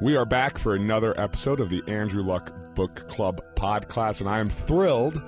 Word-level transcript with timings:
We 0.00 0.16
are 0.16 0.24
back 0.24 0.58
for 0.58 0.74
another 0.74 1.18
episode 1.18 1.60
of 1.60 1.70
the 1.70 1.82
Andrew 1.86 2.22
Luck 2.22 2.52
Book 2.74 3.06
Club 3.08 3.40
podcast, 3.54 4.20
and 4.20 4.28
I 4.28 4.40
am 4.40 4.50
thrilled 4.50 5.22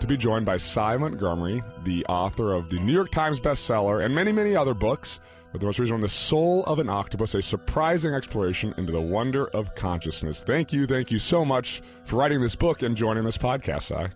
to 0.00 0.06
be 0.06 0.16
joined 0.16 0.44
by 0.44 0.58
Sy 0.58 0.96
Montgomery, 0.98 1.62
the 1.84 2.04
author 2.06 2.52
of 2.52 2.68
the 2.68 2.78
New 2.78 2.92
York 2.92 3.10
Times 3.10 3.40
bestseller 3.40 4.04
and 4.04 4.14
many, 4.14 4.30
many 4.30 4.54
other 4.54 4.74
books. 4.74 5.20
But 5.50 5.60
the 5.60 5.66
most 5.66 5.78
recent 5.78 5.94
one, 5.94 6.00
The 6.00 6.08
Soul 6.08 6.64
of 6.64 6.78
an 6.78 6.88
Octopus, 6.88 7.34
a 7.34 7.42
surprising 7.42 8.14
exploration 8.14 8.74
into 8.76 8.92
the 8.92 9.00
wonder 9.00 9.48
of 9.48 9.74
consciousness. 9.74 10.42
Thank 10.42 10.72
you, 10.72 10.86
thank 10.86 11.10
you 11.10 11.18
so 11.18 11.44
much 11.44 11.82
for 12.04 12.16
writing 12.16 12.40
this 12.40 12.54
book 12.54 12.82
and 12.82 12.96
joining 12.96 13.24
this 13.24 13.38
podcast, 13.38 13.82
Sy. 13.82 14.10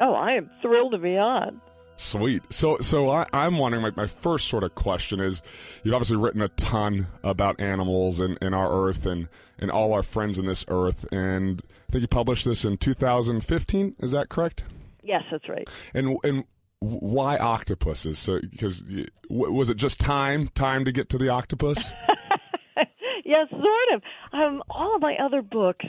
Oh, 0.00 0.14
I 0.14 0.32
am 0.32 0.50
thrilled 0.62 0.92
to 0.92 0.98
be 0.98 1.16
on. 1.16 1.60
Sweet. 1.98 2.44
So, 2.50 2.78
so 2.78 3.10
I, 3.10 3.26
am 3.32 3.58
wondering. 3.58 3.82
My, 3.82 3.90
my 3.94 4.06
first 4.06 4.48
sort 4.48 4.62
of 4.62 4.74
question 4.76 5.20
is: 5.20 5.42
You've 5.82 5.94
obviously 5.94 6.16
written 6.16 6.40
a 6.40 6.48
ton 6.48 7.08
about 7.24 7.60
animals 7.60 8.20
and, 8.20 8.38
and 8.40 8.54
our 8.54 8.70
Earth 8.70 9.04
and 9.04 9.28
and 9.58 9.70
all 9.70 9.92
our 9.92 10.04
friends 10.04 10.38
in 10.38 10.46
this 10.46 10.64
Earth. 10.68 11.04
And 11.12 11.60
I 11.88 11.92
think 11.92 12.02
you 12.02 12.08
published 12.08 12.44
this 12.44 12.64
in 12.64 12.76
2015. 12.76 13.96
Is 13.98 14.12
that 14.12 14.28
correct? 14.28 14.64
Yes, 15.02 15.24
that's 15.30 15.48
right. 15.48 15.68
And 15.92 16.16
and 16.22 16.44
why 16.78 17.36
octopuses? 17.36 18.18
So, 18.18 18.40
because 18.40 18.84
was 19.28 19.68
it 19.68 19.76
just 19.76 19.98
time 19.98 20.48
time 20.48 20.84
to 20.84 20.92
get 20.92 21.08
to 21.10 21.18
the 21.18 21.30
octopus? 21.30 21.78
yes, 23.24 23.50
sort 23.50 23.64
of. 23.94 24.02
Um, 24.32 24.62
all 24.70 24.94
of 24.94 25.02
my 25.02 25.16
other 25.16 25.42
books, 25.42 25.86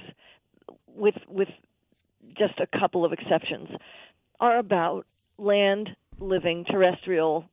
with 0.87 1.15
with 1.27 1.49
just 2.35 2.59
a 2.59 2.79
couple 2.79 3.05
of 3.05 3.13
exceptions, 3.13 3.69
are 4.39 4.57
about 4.57 5.05
land 5.39 5.89
living 6.19 6.65
terrestrial 6.65 7.45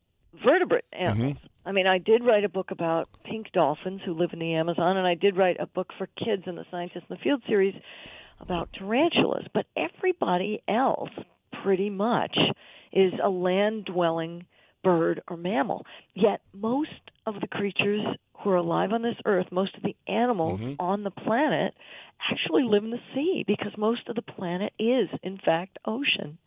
vertebrate 0.45 0.85
animals. 0.93 1.35
Mm-hmm. 1.35 1.69
I 1.69 1.73
mean, 1.73 1.87
I 1.87 1.99
did 1.99 2.25
write 2.25 2.45
a 2.45 2.49
book 2.49 2.71
about 2.71 3.09
pink 3.25 3.51
dolphins 3.53 4.01
who 4.05 4.15
live 4.15 4.31
in 4.33 4.39
the 4.39 4.55
Amazon, 4.55 4.97
and 4.97 5.07
I 5.07 5.15
did 5.15 5.37
write 5.37 5.57
a 5.59 5.67
book 5.67 5.93
for 5.99 6.07
kids 6.07 6.45
in 6.47 6.55
the 6.55 6.65
Scientists 6.71 7.05
in 7.09 7.17
the 7.17 7.23
Field 7.23 7.43
series 7.49 7.75
about 8.41 8.69
tarantulas. 8.79 9.47
But 9.53 9.67
everybody 9.77 10.63
else, 10.69 11.11
pretty 11.63 11.91
much, 11.91 12.37
is 12.93 13.13
a 13.23 13.29
land 13.29 13.87
dwelling 13.87 14.47
bird 14.85 15.21
or 15.29 15.37
mammal. 15.37 15.85
Yet 16.15 16.41
most 16.53 16.91
of 17.27 17.41
the 17.41 17.49
creatures 17.49 18.03
who 18.39 18.51
are 18.51 18.57
alive 18.57 18.93
on 18.93 19.03
this 19.03 19.17
earth, 19.25 19.47
most 19.51 19.75
of 19.77 19.83
the 19.83 19.97
animals 20.07 20.61
mm-hmm. 20.61 20.81
on 20.81 21.03
the 21.03 21.11
planet, 21.11 21.75
actually 22.31 22.63
live 22.63 22.85
in 22.85 22.91
the 22.91 23.01
sea 23.15 23.45
because 23.45 23.73
most 23.77 24.09
of 24.09 24.15
the 24.15 24.23
planet 24.23 24.73
is, 24.79 25.09
in 25.25 25.39
fact, 25.45 25.79
ocean. 25.85 26.39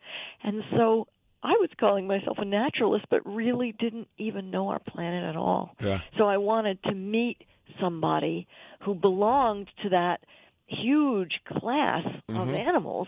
And 0.43 0.63
so 0.71 1.07
I 1.41 1.51
was 1.53 1.69
calling 1.79 2.07
myself 2.07 2.37
a 2.37 2.45
naturalist, 2.45 3.05
but 3.09 3.25
really 3.25 3.73
didn't 3.77 4.07
even 4.17 4.51
know 4.51 4.69
our 4.69 4.79
planet 4.79 5.23
at 5.23 5.35
all. 5.35 5.75
Yeah. 5.79 6.01
So 6.17 6.25
I 6.25 6.37
wanted 6.37 6.81
to 6.83 6.93
meet 6.93 7.37
somebody 7.79 8.47
who 8.81 8.95
belonged 8.95 9.69
to 9.83 9.89
that 9.89 10.21
huge 10.67 11.39
class 11.47 12.03
mm-hmm. 12.29 12.37
of 12.37 12.49
animals 12.49 13.07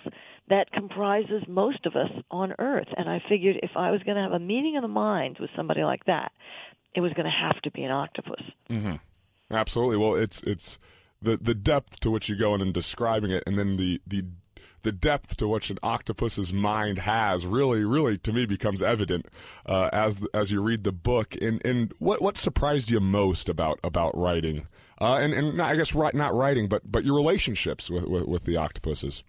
that 0.49 0.71
comprises 0.71 1.43
most 1.47 1.85
of 1.85 1.95
us 1.95 2.09
on 2.31 2.53
Earth. 2.57 2.87
And 2.97 3.09
I 3.09 3.21
figured 3.29 3.57
if 3.61 3.71
I 3.75 3.91
was 3.91 4.01
going 4.03 4.15
to 4.15 4.23
have 4.23 4.31
a 4.31 4.39
meeting 4.39 4.77
of 4.77 4.81
the 4.81 4.87
minds 4.87 5.39
with 5.39 5.49
somebody 5.55 5.83
like 5.83 6.05
that, 6.05 6.31
it 6.95 7.01
was 7.01 7.13
going 7.13 7.25
to 7.25 7.31
have 7.31 7.61
to 7.63 7.71
be 7.71 7.83
an 7.83 7.91
octopus. 7.91 8.41
Mm-hmm. 8.69 8.95
Absolutely. 9.51 9.97
Well, 9.97 10.15
it's 10.15 10.41
it's 10.43 10.79
the 11.21 11.37
the 11.37 11.53
depth 11.53 11.99
to 12.01 12.11
which 12.11 12.29
you 12.29 12.35
go 12.35 12.55
in 12.55 12.61
and 12.61 12.73
describing 12.73 13.31
it, 13.31 13.43
and 13.45 13.57
then 13.57 13.75
the 13.77 14.01
the 14.07 14.23
the 14.83 14.91
depth 14.91 15.37
to 15.37 15.47
which 15.47 15.69
an 15.69 15.77
octopus's 15.83 16.51
mind 16.53 16.99
has 16.99 17.45
really, 17.45 17.83
really, 17.83 18.17
to 18.19 18.33
me, 18.33 18.45
becomes 18.45 18.81
evident 18.81 19.27
uh, 19.65 19.89
as 19.91 20.19
as 20.33 20.51
you 20.51 20.61
read 20.61 20.83
the 20.83 20.91
book. 20.91 21.35
And 21.41 21.63
and 21.65 21.93
what 21.99 22.21
what 22.21 22.37
surprised 22.37 22.89
you 22.89 22.99
most 22.99 23.49
about 23.49 23.79
about 23.83 24.17
writing? 24.17 24.67
Uh, 24.99 25.15
and 25.15 25.33
and 25.33 25.61
I 25.61 25.75
guess 25.75 25.95
not 25.95 26.33
writing, 26.33 26.67
but 26.67 26.89
but 26.91 27.03
your 27.03 27.15
relationships 27.15 27.89
with 27.89 28.05
with, 28.05 28.25
with 28.25 28.43
the 28.45 28.57
octopuses. 28.57 29.23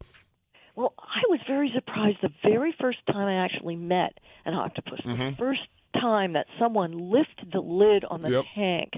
Well, 0.74 0.94
I 0.98 1.22
was 1.28 1.40
very 1.46 1.70
surprised 1.74 2.18
the 2.22 2.32
very 2.42 2.74
first 2.80 2.98
time 3.06 3.28
I 3.28 3.44
actually 3.44 3.76
met 3.76 4.18
an 4.44 4.54
octopus. 4.54 5.00
Mm-hmm. 5.04 5.30
The 5.30 5.36
first 5.36 5.60
time 5.94 6.32
that 6.32 6.46
someone 6.58 7.10
lifted 7.10 7.52
the 7.52 7.60
lid 7.60 8.04
on 8.04 8.22
the 8.22 8.30
yep. 8.30 8.44
tank, 8.54 8.92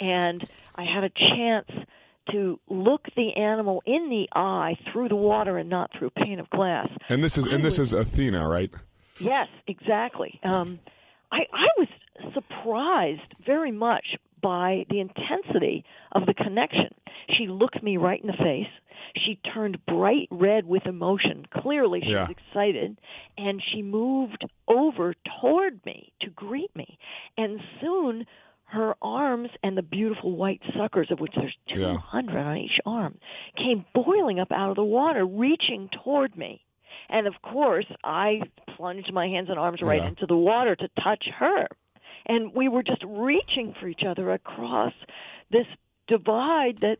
and 0.00 0.42
I 0.74 0.84
had 0.84 1.04
a 1.04 1.10
chance 1.10 1.70
to 2.30 2.60
look 2.68 3.06
the 3.16 3.34
animal 3.36 3.82
in 3.86 4.08
the 4.08 4.28
eye 4.38 4.76
through 4.92 5.08
the 5.08 5.16
water 5.16 5.58
and 5.58 5.68
not 5.68 5.90
through 5.98 6.08
a 6.08 6.24
pane 6.24 6.38
of 6.38 6.48
glass. 6.50 6.88
And 7.08 7.22
this 7.24 7.38
is 7.38 7.48
I 7.48 7.52
and 7.52 7.64
this 7.64 7.78
was, 7.78 7.92
is 7.92 7.94
Athena, 7.94 8.48
right? 8.48 8.70
Yes, 9.18 9.48
exactly. 9.66 10.40
Um, 10.42 10.78
I, 11.32 11.40
I 11.52 11.66
was 11.78 11.88
surprised 12.34 13.34
very 13.44 13.72
much 13.72 14.16
by 14.42 14.86
the 14.88 15.00
intensity 15.00 15.84
of 16.12 16.26
the 16.26 16.34
connection. 16.34 16.94
She 17.36 17.46
looked 17.46 17.82
me 17.82 17.96
right 17.96 18.20
in 18.20 18.26
the 18.26 18.32
face. 18.32 18.70
She 19.26 19.38
turned 19.52 19.84
bright 19.86 20.28
red 20.30 20.66
with 20.66 20.86
emotion. 20.86 21.46
Clearly, 21.52 22.00
she 22.02 22.12
yeah. 22.12 22.22
was 22.22 22.30
excited. 22.30 22.98
And 23.36 23.62
she 23.72 23.82
moved 23.82 24.44
over 24.68 25.14
toward 25.40 25.84
me 25.84 26.12
to 26.22 26.30
greet 26.30 26.74
me. 26.76 26.98
And 27.36 27.60
soon, 27.80 28.26
her 28.70 28.94
arms 29.02 29.50
and 29.62 29.76
the 29.76 29.82
beautiful 29.82 30.36
white 30.36 30.60
suckers, 30.76 31.08
of 31.10 31.20
which 31.20 31.32
there's 31.36 31.56
200 31.74 32.32
yeah. 32.32 32.44
on 32.44 32.56
each 32.56 32.78
arm, 32.86 33.18
came 33.56 33.84
boiling 33.94 34.38
up 34.38 34.52
out 34.52 34.70
of 34.70 34.76
the 34.76 34.84
water, 34.84 35.24
reaching 35.24 35.88
toward 36.04 36.36
me. 36.36 36.64
And 37.08 37.26
of 37.26 37.34
course, 37.42 37.86
I 38.04 38.40
plunged 38.76 39.12
my 39.12 39.26
hands 39.26 39.48
and 39.50 39.58
arms 39.58 39.80
right 39.82 40.00
yeah. 40.00 40.08
into 40.08 40.26
the 40.26 40.36
water 40.36 40.76
to 40.76 40.88
touch 41.02 41.24
her. 41.38 41.66
And 42.26 42.54
we 42.54 42.68
were 42.68 42.82
just 42.82 43.02
reaching 43.04 43.74
for 43.80 43.88
each 43.88 44.02
other 44.06 44.32
across 44.32 44.92
this 45.50 45.66
divide 46.06 46.78
that 46.80 46.98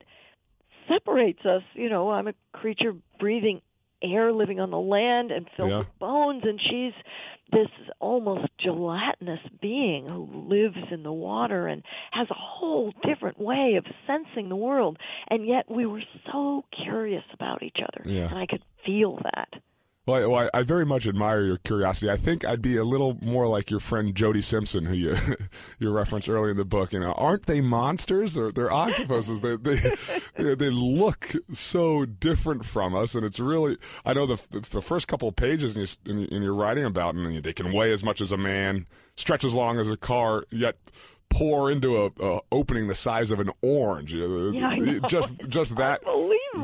separates 0.89 1.45
us. 1.45 1.63
You 1.75 1.89
know, 1.89 2.11
I'm 2.11 2.29
a 2.29 2.35
creature 2.53 2.95
breathing 3.19 3.61
air 4.03 4.33
living 4.33 4.61
on 4.61 4.71
the 4.71 4.79
land 4.79 5.31
and 5.31 5.47
filled 5.57 5.71
yeah. 5.71 5.79
with 5.79 5.99
bones 5.99 6.43
and 6.45 6.61
she's 6.61 6.93
this 7.53 7.69
almost 7.99 8.47
gelatinous 8.63 9.41
being 9.61 10.09
who 10.09 10.29
lives 10.49 10.77
in 10.91 11.03
the 11.03 11.13
water 11.13 11.67
and 11.67 11.83
has 12.13 12.29
a 12.31 12.35
whole 12.35 12.93
different 13.07 13.41
way 13.41 13.75
of 13.77 13.85
sensing 14.07 14.49
the 14.49 14.57
world. 14.57 14.99
And 15.29 15.47
yet 15.47 15.71
we 15.71 15.87
were 15.87 16.03
so 16.33 16.65
curious 16.85 17.25
about 17.33 17.63
each 17.63 17.79
other. 17.83 18.09
Yeah. 18.09 18.29
And 18.29 18.39
I 18.39 18.47
could 18.47 18.63
feel 18.85 19.19
that. 19.23 19.49
Well, 20.07 20.35
I, 20.35 20.49
I 20.55 20.63
very 20.63 20.87
much 20.87 21.07
admire 21.07 21.43
your 21.43 21.59
curiosity. 21.59 22.11
I 22.11 22.17
think 22.17 22.45
I'd 22.45 22.63
be 22.63 22.77
a 22.79 22.85
little 22.85 23.19
more 23.21 23.47
like 23.47 23.71
your 23.71 23.81
friend 23.81 24.15
Jody 24.15 24.41
Simpson, 24.41 24.87
who 24.87 24.95
you 24.95 25.17
you 25.79 25.91
referenced 25.91 26.29
earlier 26.29 26.51
in 26.51 26.57
the 26.57 26.65
book. 26.65 26.93
You 26.93 27.01
uh, 27.01 27.09
know, 27.09 27.13
aren't 27.13 27.47
they 27.47 27.61
monsters? 27.61 28.35
They're, 28.35 28.51
they're 28.51 28.73
octopuses. 28.73 29.43
they, 29.43 29.57
they 30.37 30.55
they 30.55 30.71
look 30.71 31.33
so 31.53 32.07
different 32.07 32.65
from 32.65 32.95
us, 32.95 33.15
and 33.15 33.27
it's 33.27 33.39
really. 33.39 33.77
I 34.05 34.15
know 34.15 34.27
the 34.27 34.41
the 34.51 34.83
first 34.83 35.07
couple 35.07 35.29
of 35.29 35.37
pages 35.37 35.77
in 35.77 36.19
your, 36.19 36.29
in 36.29 36.43
your 36.43 36.55
writing 36.55 36.87
about 36.87 37.15
them, 37.15 37.41
they 37.43 37.53
can 37.53 37.71
weigh 37.71 37.93
as 37.93 38.03
much 38.03 38.23
as 38.23 38.33
a 38.33 38.39
man, 38.39 38.87
stretch 39.17 39.45
as 39.45 39.55
long 39.55 39.79
as 39.79 39.89
a 39.89 39.99
car, 39.99 40.45
yet 40.51 40.77
pour 41.31 41.71
into 41.71 41.97
a, 41.97 42.11
a, 42.21 42.41
opening 42.53 42.89
the 42.89 42.95
size 42.95 43.31
of 43.31 43.41
an 43.41 43.51
orange. 43.63 44.13
Yeah, 44.13 44.99
just 45.09 45.33
just 45.49 45.77
that 45.77 46.03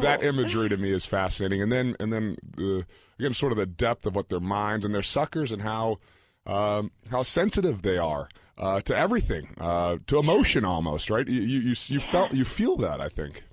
that 0.01 0.23
imagery 0.23 0.69
to 0.69 0.77
me 0.77 0.93
is 0.93 1.07
fascinating. 1.07 1.63
And 1.63 1.73
then 1.73 1.97
and 1.99 2.13
then 2.13 2.37
the 2.57 2.87
again 3.19 3.33
sort 3.33 3.53
of 3.53 3.59
the 3.59 3.67
depth 3.67 4.05
of 4.05 4.15
what 4.15 4.29
their 4.29 4.41
minds 4.41 4.85
and 4.85 4.95
their 4.95 5.03
suckers 5.03 5.53
and 5.53 5.63
how 5.63 5.99
um, 6.45 6.91
how 7.11 7.23
sensitive 7.23 7.83
they 7.83 7.97
are 7.97 8.29
uh, 8.59 8.81
to 8.83 8.97
everything, 8.97 9.49
uh, 9.59 9.97
to 10.07 10.19
emotion 10.19 10.65
almost. 10.65 11.11
Right? 11.11 11.27
You 11.27 11.41
you 11.41 11.75
you 11.87 12.01
felt 12.01 12.35
you 12.35 12.45
feel 12.45 12.77
that 12.77 13.01
I 13.01 13.09
think. 13.09 13.45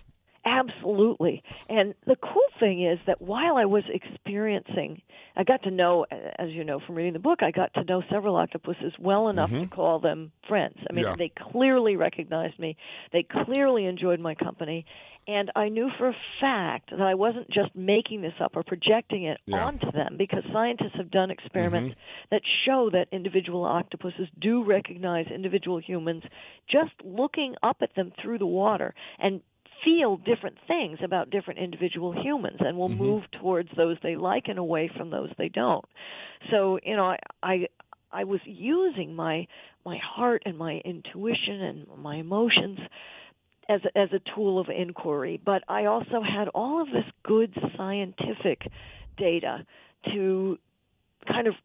Absolutely. 0.45 1.41
And 1.69 1.93
the 2.05 2.17
cool 2.17 2.41
thing 2.59 2.85
is 2.85 2.99
that 3.07 3.21
while 3.21 3.55
I 3.55 3.65
was 3.65 3.83
experiencing, 3.87 5.01
I 5.37 5.43
got 5.43 5.63
to 5.63 5.71
know, 5.71 6.05
as 6.11 6.49
you 6.49 6.63
know 6.63 6.81
from 6.85 6.95
reading 6.95 7.13
the 7.13 7.19
book, 7.19 7.41
I 7.41 7.51
got 7.51 7.73
to 7.75 7.83
know 7.85 8.03
several 8.11 8.35
octopuses 8.35 8.93
well 8.99 9.29
enough 9.29 9.49
mm-hmm. 9.49 9.63
to 9.63 9.67
call 9.67 9.99
them 9.99 10.31
friends. 10.47 10.77
I 10.89 10.93
mean, 10.93 11.05
yeah. 11.05 11.15
they 11.17 11.31
clearly 11.51 11.95
recognized 11.95 12.59
me. 12.59 12.75
They 13.13 13.23
clearly 13.23 13.85
enjoyed 13.85 14.19
my 14.19 14.35
company. 14.35 14.83
And 15.25 15.49
I 15.55 15.69
knew 15.69 15.89
for 15.97 16.09
a 16.09 16.15
fact 16.41 16.91
that 16.91 17.01
I 17.01 17.13
wasn't 17.13 17.49
just 17.49 17.73
making 17.73 18.21
this 18.21 18.33
up 18.41 18.57
or 18.57 18.63
projecting 18.63 19.23
it 19.23 19.39
yeah. 19.45 19.63
onto 19.65 19.89
them 19.91 20.17
because 20.17 20.43
scientists 20.51 20.95
have 20.97 21.09
done 21.11 21.31
experiments 21.31 21.91
mm-hmm. 21.91 22.35
that 22.35 22.41
show 22.65 22.89
that 22.91 23.07
individual 23.13 23.63
octopuses 23.63 24.27
do 24.41 24.65
recognize 24.65 25.27
individual 25.33 25.79
humans 25.79 26.23
just 26.69 26.91
looking 27.05 27.55
up 27.63 27.77
at 27.81 27.95
them 27.95 28.11
through 28.21 28.39
the 28.39 28.45
water. 28.45 28.93
And 29.17 29.39
feel 29.83 30.17
different 30.17 30.57
things 30.67 30.99
about 31.03 31.29
different 31.29 31.59
individual 31.59 32.13
humans 32.13 32.57
and 32.59 32.77
will 32.77 32.89
mm-hmm. 32.89 33.03
move 33.03 33.23
towards 33.39 33.69
those 33.75 33.97
they 34.03 34.15
like 34.15 34.43
and 34.47 34.59
away 34.59 34.89
from 34.95 35.09
those 35.09 35.29
they 35.37 35.49
don't. 35.49 35.85
So, 36.51 36.79
you 36.83 36.95
know, 36.95 37.05
I, 37.05 37.17
I 37.41 37.67
I 38.11 38.23
was 38.25 38.39
using 38.45 39.15
my 39.15 39.47
my 39.85 39.97
heart 39.97 40.43
and 40.45 40.57
my 40.57 40.81
intuition 40.85 41.61
and 41.61 41.87
my 41.97 42.17
emotions 42.17 42.79
as 43.69 43.81
a, 43.85 43.97
as 43.97 44.09
a 44.13 44.35
tool 44.35 44.59
of 44.59 44.67
inquiry, 44.69 45.41
but 45.43 45.63
I 45.67 45.85
also 45.85 46.21
had 46.21 46.47
all 46.49 46.81
of 46.81 46.87
this 46.87 47.05
good 47.23 47.53
scientific 47.77 48.61
data 49.17 49.65
to 50.13 50.57
kind 51.27 51.47
of 51.47 51.55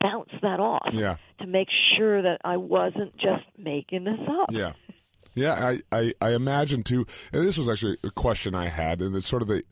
bounce 0.00 0.30
that 0.42 0.60
off 0.60 0.90
yeah. 0.92 1.16
to 1.40 1.46
make 1.46 1.68
sure 1.96 2.22
that 2.22 2.40
I 2.44 2.56
wasn't 2.56 3.14
just 3.14 3.44
making 3.56 4.04
this 4.04 4.20
up. 4.28 4.50
Yeah. 4.50 4.72
Yeah, 5.34 5.54
I, 5.54 5.80
I, 5.90 6.14
I 6.20 6.34
imagine 6.34 6.82
too. 6.82 7.06
And 7.32 7.46
this 7.46 7.58
was 7.58 7.68
actually 7.68 7.98
a 8.04 8.10
question 8.10 8.54
I 8.54 8.68
had, 8.68 9.00
and 9.00 9.14
it's 9.16 9.26
sort 9.26 9.42
of 9.42 9.48
the 9.48 9.64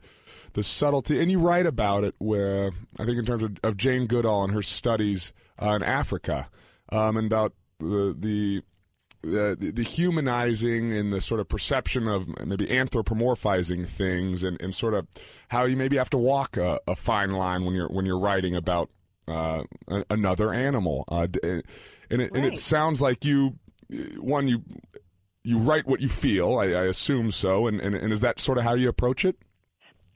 the 0.54 0.62
subtlety. 0.62 1.20
And 1.20 1.30
you 1.30 1.38
write 1.38 1.66
about 1.66 2.04
it, 2.04 2.14
where 2.18 2.72
I 2.98 3.04
think 3.04 3.18
in 3.18 3.24
terms 3.24 3.42
of, 3.42 3.56
of 3.62 3.76
Jane 3.76 4.06
Goodall 4.06 4.44
and 4.44 4.52
her 4.52 4.62
studies 4.62 5.32
uh, 5.60 5.70
in 5.70 5.82
Africa, 5.82 6.48
um, 6.90 7.16
and 7.16 7.26
about 7.26 7.54
the 7.78 8.14
the 8.18 8.62
the, 9.22 9.72
the 9.72 9.82
humanizing 9.82 10.92
and 10.92 11.12
the 11.12 11.20
sort 11.20 11.40
of 11.40 11.48
perception 11.48 12.08
of 12.08 12.26
maybe 12.44 12.66
anthropomorphizing 12.66 13.86
things 13.86 14.42
and, 14.42 14.60
and 14.60 14.74
sort 14.74 14.94
of 14.94 15.06
how 15.48 15.64
you 15.64 15.76
maybe 15.76 15.96
have 15.96 16.10
to 16.10 16.18
walk 16.18 16.56
a, 16.56 16.80
a 16.88 16.96
fine 16.96 17.30
line 17.30 17.64
when 17.64 17.74
you're 17.74 17.88
when 17.88 18.04
you're 18.04 18.18
writing 18.18 18.56
about 18.56 18.90
uh, 19.28 19.62
a, 19.88 20.04
another 20.10 20.52
animal 20.52 21.04
uh, 21.08 21.28
and 21.42 21.62
it, 21.62 21.64
right. 22.10 22.30
and 22.34 22.44
it 22.44 22.58
sounds 22.58 23.00
like 23.00 23.24
you 23.24 23.58
one 24.18 24.48
you 24.48 24.62
you 25.44 25.58
write 25.58 25.86
what 25.86 26.00
you 26.00 26.08
feel 26.08 26.58
I, 26.58 26.66
I 26.66 26.84
assume 26.84 27.30
so 27.30 27.66
and, 27.66 27.80
and 27.80 27.94
and 27.94 28.12
is 28.12 28.20
that 28.20 28.40
sort 28.40 28.58
of 28.58 28.64
how 28.64 28.74
you 28.74 28.88
approach 28.88 29.24
it 29.24 29.36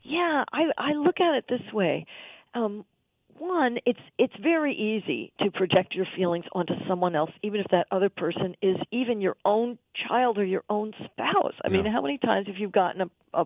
yeah 0.02 0.44
I 0.52 0.64
I 0.78 0.92
look 0.92 1.20
at 1.20 1.34
it 1.34 1.44
this 1.48 1.72
way 1.72 2.06
um, 2.54 2.86
one, 3.38 3.78
it's 3.84 4.00
it's 4.18 4.32
very 4.42 4.74
easy 4.74 5.32
to 5.40 5.50
project 5.50 5.94
your 5.94 6.06
feelings 6.16 6.44
onto 6.52 6.72
someone 6.88 7.14
else, 7.14 7.30
even 7.42 7.60
if 7.60 7.66
that 7.70 7.86
other 7.90 8.08
person 8.08 8.56
is 8.62 8.76
even 8.90 9.20
your 9.20 9.36
own 9.44 9.78
child 10.08 10.38
or 10.38 10.44
your 10.44 10.64
own 10.70 10.92
spouse. 11.04 11.54
I 11.64 11.68
Yeah. 11.68 11.82
mean, 11.82 11.86
how 11.92 12.00
many 12.00 12.18
times 12.18 12.46
have 12.46 12.56
you 12.56 12.68
gotten 12.68 13.02
a, 13.02 13.10
a 13.34 13.44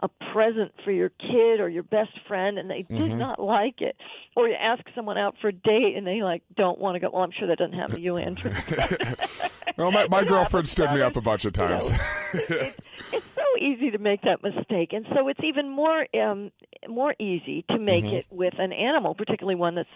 a 0.00 0.08
present 0.32 0.72
for 0.84 0.90
your 0.90 1.10
kid 1.10 1.60
or 1.60 1.68
your 1.68 1.82
best 1.84 2.10
friend 2.26 2.58
and 2.58 2.68
they 2.68 2.82
do 2.82 3.08
Mhm. 3.08 3.18
not 3.18 3.38
like 3.38 3.80
it, 3.80 3.96
or 4.36 4.48
you 4.48 4.54
ask 4.54 4.82
someone 4.94 5.16
out 5.18 5.36
for 5.40 5.48
a 5.48 5.52
date 5.52 5.94
and 5.96 6.06
they 6.06 6.22
like 6.22 6.42
don't 6.56 6.78
want 6.78 6.96
to 6.96 7.00
go? 7.00 7.10
Well, 7.12 7.22
I'm 7.22 7.30
sure 7.30 7.46
that 7.48 7.58
doesn't 7.58 7.78
happen 7.78 7.96
to 7.96 8.00
you, 8.02 8.16
Andrew. 8.16 8.52
well 9.76 9.92
my, 9.92 10.06
my 10.08 10.24
girlfriend 10.32 10.68
stood 10.68 10.90
me 10.92 11.00
up 11.00 11.16
a 11.16 11.20
bunch 11.20 11.44
of 11.44 11.56
you 11.56 11.62
know, 11.68 11.88
times 11.88 12.00
it's, 12.32 12.78
it's 13.12 13.26
so 13.34 13.42
easy 13.64 13.90
to 13.90 13.98
make 13.98 14.22
that 14.22 14.42
mistake, 14.42 14.92
and 14.92 15.06
so 15.14 15.28
it's 15.28 15.40
even 15.44 15.68
more 15.68 16.06
um, 16.20 16.50
more 16.88 17.14
easy 17.18 17.64
to 17.70 17.78
make 17.78 18.04
Mhm. 18.04 18.14
it 18.20 18.26
with 18.30 18.54
an 18.58 18.72
animal, 18.72 19.14
particularly 19.14 19.54
one 19.54 19.74
that's 19.76 19.88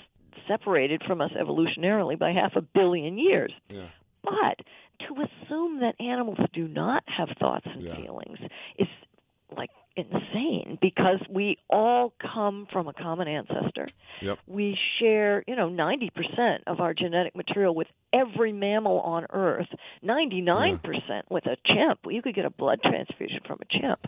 separated 0.47 1.03
from 1.07 1.21
us 1.21 1.33
evolutionarily 1.33 2.17
by 2.19 2.31
half 2.33 2.55
a 2.57 2.61
billion 2.63 3.19
years. 3.19 3.53
yeah 3.69 3.87
But 4.23 4.61
to 5.09 5.15
assume 5.23 5.81
that 5.81 5.95
animals 6.01 6.39
do 6.53 6.69
not 6.69 7.03
have 7.07 7.29
thoughts 7.41 7.67
and 7.67 7.83
Yeah. 7.83 7.97
feelings 7.97 8.39
is 8.79 8.87
like 9.57 9.71
insane 9.97 10.79
because 10.81 11.21
we 11.31 11.57
all 11.71 12.13
come 12.21 12.67
from 12.71 12.89
a 12.89 12.93
common 12.93 13.29
ancestor. 13.29 13.87
Yep. 14.21 14.39
We 14.47 14.77
share, 15.01 15.43
you 15.47 15.57
know, 15.57 15.69
90% 15.69 16.09
of 16.67 16.81
our 16.81 16.95
genetic 16.95 17.35
material 17.35 17.75
with 17.75 17.89
every 18.13 18.53
mammal 18.53 19.01
on 19.01 19.27
earth, 19.31 19.69
99% 20.05 20.81
with 21.31 21.47
a 21.47 21.57
chimp. 21.67 22.01
You 22.09 22.23
could 22.23 22.35
get 22.35 22.45
a 22.45 22.51
blood 22.51 22.81
transfusion 22.83 23.41
from 23.47 23.59
a 23.63 23.81
chimp. 23.81 24.01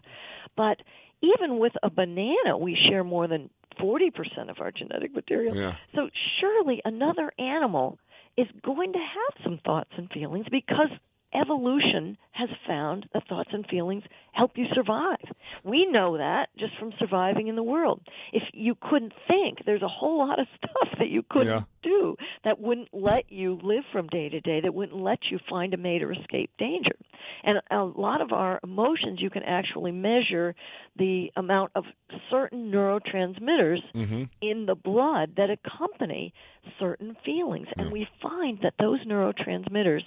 But 0.56 0.78
even 1.22 1.58
with 1.58 1.72
a 1.82 1.90
banana, 1.90 2.58
we 2.58 2.76
share 2.88 3.04
more 3.04 3.26
than 3.26 3.50
40% 3.80 4.50
of 4.50 4.58
our 4.60 4.70
genetic 4.70 5.14
material. 5.14 5.56
yeah 5.56 5.76
So 5.94 6.10
surely 6.40 6.80
another 6.84 7.32
animal 7.38 7.98
is 8.36 8.46
going 8.62 8.92
to 8.92 8.98
have 8.98 9.44
some 9.44 9.58
thoughts 9.64 9.90
and 9.96 10.10
feelings 10.10 10.46
because 10.50 10.90
evolution 11.34 12.16
has 12.32 12.48
found 12.66 13.06
that 13.12 13.26
thoughts 13.28 13.50
and 13.52 13.66
feelings 13.66 14.02
help 14.32 14.52
you 14.56 14.66
survive. 14.74 15.16
We 15.64 15.86
know 15.86 16.16
that 16.18 16.48
just 16.58 16.72
from 16.78 16.92
surviving 16.98 17.48
in 17.48 17.56
the 17.56 17.62
world. 17.62 18.00
If 18.32 18.42
you 18.54 18.74
couldn't 18.80 19.12
think, 19.26 19.58
there's 19.66 19.82
a 19.82 19.88
whole 19.88 20.18
lot 20.18 20.38
of 20.38 20.46
stuff 20.56 20.98
that 20.98 21.08
you 21.08 21.22
couldn't 21.28 21.48
Yeah. 21.48 21.62
do 21.82 22.16
that 22.44 22.60
wouldn't 22.60 22.88
let 22.92 23.30
you 23.30 23.58
live 23.62 23.84
from 23.92 24.06
day 24.08 24.28
to 24.28 24.40
day, 24.40 24.60
that 24.60 24.74
wouldn't 24.74 24.98
let 25.00 25.18
you 25.30 25.38
find 25.50 25.74
a 25.74 25.76
mate 25.76 26.02
or 26.02 26.12
escape 26.12 26.50
danger. 26.58 26.96
And 27.44 27.60
a 27.70 27.82
lot 27.84 28.20
of 28.20 28.32
our 28.32 28.60
emotions, 28.62 29.20
you 29.20 29.30
can 29.30 29.42
actually 29.42 29.92
measure 29.92 30.54
the 30.96 31.30
amount 31.36 31.72
of 31.74 31.84
certain 32.30 32.70
neurotransmitters 32.70 33.78
hmm 33.92 34.24
in 34.40 34.66
the 34.66 34.74
blood 34.76 35.32
that 35.36 35.50
accompany 35.50 36.32
certain 36.78 37.16
feelings. 37.24 37.66
And 37.76 37.90
we 37.90 38.06
find 38.22 38.58
that 38.62 38.74
those 38.78 39.04
neurotransmitters, 39.04 40.02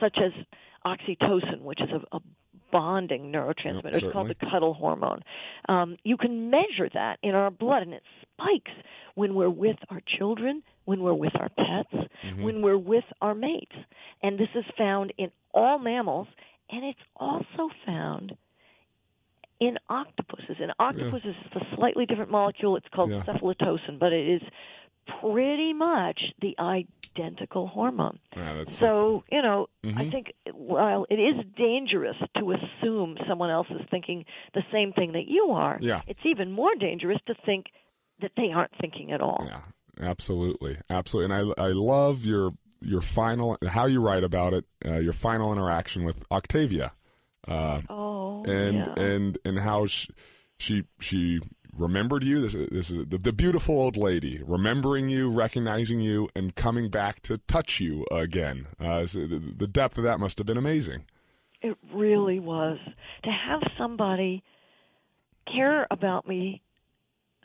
such 0.00 0.18
as 0.18 0.32
oxytocin, 0.84 1.60
which 1.62 1.80
is 1.80 1.90
a, 1.90 2.16
a 2.16 2.20
bonding 2.72 3.30
neurotransmitter, 3.32 3.94
it's 3.94 4.12
called 4.12 4.28
the 4.28 4.34
cuddle 4.50 4.74
hormone, 4.74 5.22
um, 5.68 5.96
you 6.04 6.16
can 6.16 6.50
measure 6.50 6.88
that 6.92 7.18
in 7.22 7.34
our 7.34 7.50
blood, 7.50 7.82
and 7.82 7.94
it 7.94 8.02
spikes 8.22 8.72
when 9.14 9.34
we're 9.34 9.48
with 9.50 9.76
our 9.90 10.00
children, 10.18 10.62
when 10.84 11.00
we're 11.00 11.14
with 11.14 11.34
our 11.38 11.48
pets, 11.50 11.94
Mhm. 12.24 12.42
when 12.42 12.62
we're 12.62 12.76
with 12.78 13.04
our 13.22 13.34
mates. 13.34 13.76
And 14.22 14.38
this 14.38 14.48
is 14.54 14.64
found 14.76 15.12
in 15.18 15.30
all 15.52 15.78
mammals, 15.78 16.26
and 16.70 16.84
it's 16.84 16.98
also 17.16 17.70
found 17.86 18.36
in 19.60 19.78
octopuses. 19.88 20.56
In 20.58 20.70
octopuses, 20.78 21.34
it's 21.44 21.56
a 21.56 21.76
slightly 21.76 22.06
different 22.06 22.30
molecule. 22.30 22.76
It's 22.76 22.88
called 22.88 23.10
Yeah. 23.10 23.22
cephalotocin, 23.22 23.98
but 23.98 24.12
it 24.12 24.26
is 24.26 24.42
pretty 25.20 25.72
much 25.72 26.20
the 26.40 26.56
identical 26.58 27.66
hormone. 27.66 28.18
So, 28.66 29.24
you 29.30 29.42
know, 29.42 29.68
I 29.84 29.88
Mhm. 29.88 30.10
think 30.10 30.32
while 30.52 31.06
it 31.10 31.18
is 31.20 31.44
dangerous 31.56 32.16
to 32.38 32.52
assume 32.52 33.16
someone 33.28 33.50
else 33.50 33.68
is 33.70 33.82
thinking 33.90 34.24
the 34.54 34.62
same 34.72 34.92
thing 34.92 35.12
that 35.12 35.26
you 35.28 35.50
are, 35.50 35.78
Yeah. 35.80 36.00
it's 36.06 36.24
even 36.24 36.50
more 36.52 36.74
dangerous 36.74 37.20
to 37.26 37.34
think 37.46 37.66
that 38.20 38.32
they 38.36 38.50
aren't 38.52 38.74
thinking 38.80 39.12
at 39.12 39.20
all. 39.20 39.44
Yeah, 39.46 39.62
absolutely, 40.00 40.78
absolutely. 40.90 41.34
And 41.36 41.52
I 41.58 41.64
I 41.64 41.68
love 41.72 42.24
your 42.24 42.52
your 42.80 43.00
final 43.00 43.56
how 43.68 43.86
you 43.86 44.00
write 44.00 44.24
about 44.24 44.52
it. 44.54 44.64
Uh, 44.84 44.98
your 44.98 45.12
final 45.12 45.52
interaction 45.52 46.04
with 46.04 46.24
Octavia, 46.30 46.92
uh, 47.48 47.80
Oh, 47.88 48.42
and 48.44 48.76
yeah. 48.76 48.94
and 48.96 49.38
and 49.44 49.58
how 49.58 49.86
she 49.86 50.08
she, 50.58 50.84
she 51.00 51.40
remembered 51.78 52.24
you. 52.24 52.40
This, 52.40 52.54
is- 52.54 52.68
this 52.70 52.90
is 52.90 53.06
the, 53.08 53.18
the 53.18 53.32
beautiful 53.32 53.78
old 53.78 53.96
lady 53.96 54.40
remembering 54.44 55.08
you, 55.08 55.30
recognizing 55.30 56.00
you, 56.00 56.28
and 56.34 56.54
coming 56.54 56.88
back 56.90 57.20
to 57.22 57.38
touch 57.38 57.80
you 57.80 58.04
again. 58.10 58.66
Uh, 58.80 59.06
so 59.06 59.20
the, 59.26 59.38
the 59.56 59.66
depth 59.66 59.98
of 59.98 60.04
that 60.04 60.18
must 60.20 60.38
have 60.38 60.46
been 60.46 60.56
amazing. 60.58 61.04
It 61.62 61.76
really 61.92 62.38
was. 62.40 62.78
To 63.24 63.30
have 63.30 63.60
somebody 63.78 64.42
care 65.52 65.86
about 65.90 66.26
me 66.28 66.60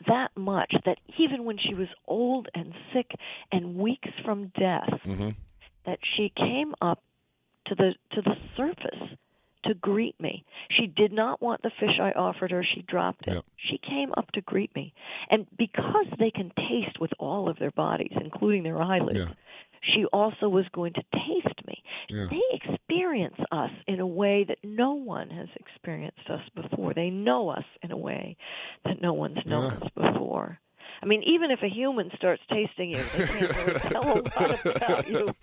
that 0.06 0.28
much 0.36 0.74
that 0.86 0.98
even 1.18 1.44
when 1.44 1.58
she 1.58 1.74
was 1.74 1.88
old 2.06 2.48
and 2.54 2.72
sick 2.94 3.10
and 3.52 3.76
weeks 3.76 4.08
from 4.24 4.52
death, 4.58 4.88
hmm 5.04 5.30
that 5.86 5.98
she 6.16 6.30
came 6.36 6.74
up 6.82 7.02
to 7.66 7.74
the 7.74 7.94
to 8.12 8.20
the 8.20 8.34
surface 8.56 9.16
to 9.64 9.74
greet 9.74 10.18
me. 10.20 10.44
She 10.78 10.86
did 10.86 11.12
not 11.12 11.40
want 11.42 11.62
the 11.62 11.70
fish 11.78 11.98
I 12.00 12.12
offered 12.12 12.50
her, 12.50 12.64
she 12.74 12.82
dropped 12.82 13.26
it. 13.26 13.34
Yep. 13.34 13.44
She 13.56 13.78
came 13.78 14.12
up 14.16 14.30
to 14.32 14.40
greet 14.40 14.74
me. 14.74 14.92
And 15.30 15.46
because 15.58 16.06
they 16.18 16.30
can 16.30 16.52
taste 16.56 16.98
with 17.00 17.10
all 17.18 17.48
of 17.48 17.58
their 17.58 17.70
bodies, 17.70 18.12
including 18.20 18.62
their 18.62 18.80
eyelids, 18.80 19.18
Yeah. 19.18 19.34
she 19.94 20.04
also 20.06 20.48
was 20.48 20.66
going 20.72 20.92
to 20.94 21.02
taste 21.12 21.66
me. 21.66 21.82
Yeah. 22.08 22.26
They 22.30 22.42
experience 22.62 23.36
us 23.50 23.70
in 23.86 24.00
a 24.00 24.06
way 24.06 24.44
that 24.44 24.58
no 24.62 24.92
one 24.94 25.30
has 25.30 25.48
experienced 25.56 26.28
us 26.28 26.42
before. 26.54 26.94
They 26.94 27.10
know 27.10 27.48
us 27.50 27.64
in 27.82 27.90
a 27.92 27.96
way 27.96 28.36
that 28.84 29.00
no 29.00 29.12
one's 29.12 29.44
known 29.46 29.72
Yeah. 29.72 29.86
us 29.86 29.90
before. 30.12 30.58
I 31.02 31.06
mean, 31.06 31.22
even 31.22 31.50
if 31.50 31.62
a 31.62 31.68
human 31.68 32.10
starts 32.16 32.42
tasting 32.50 32.90
you, 32.90 33.02
they 33.16 33.26
can't 33.26 33.56
really 33.66 33.78
tell 33.80 34.02
a 34.02 34.20
lot 34.20 34.66
about 34.66 35.08
you. 35.08 35.28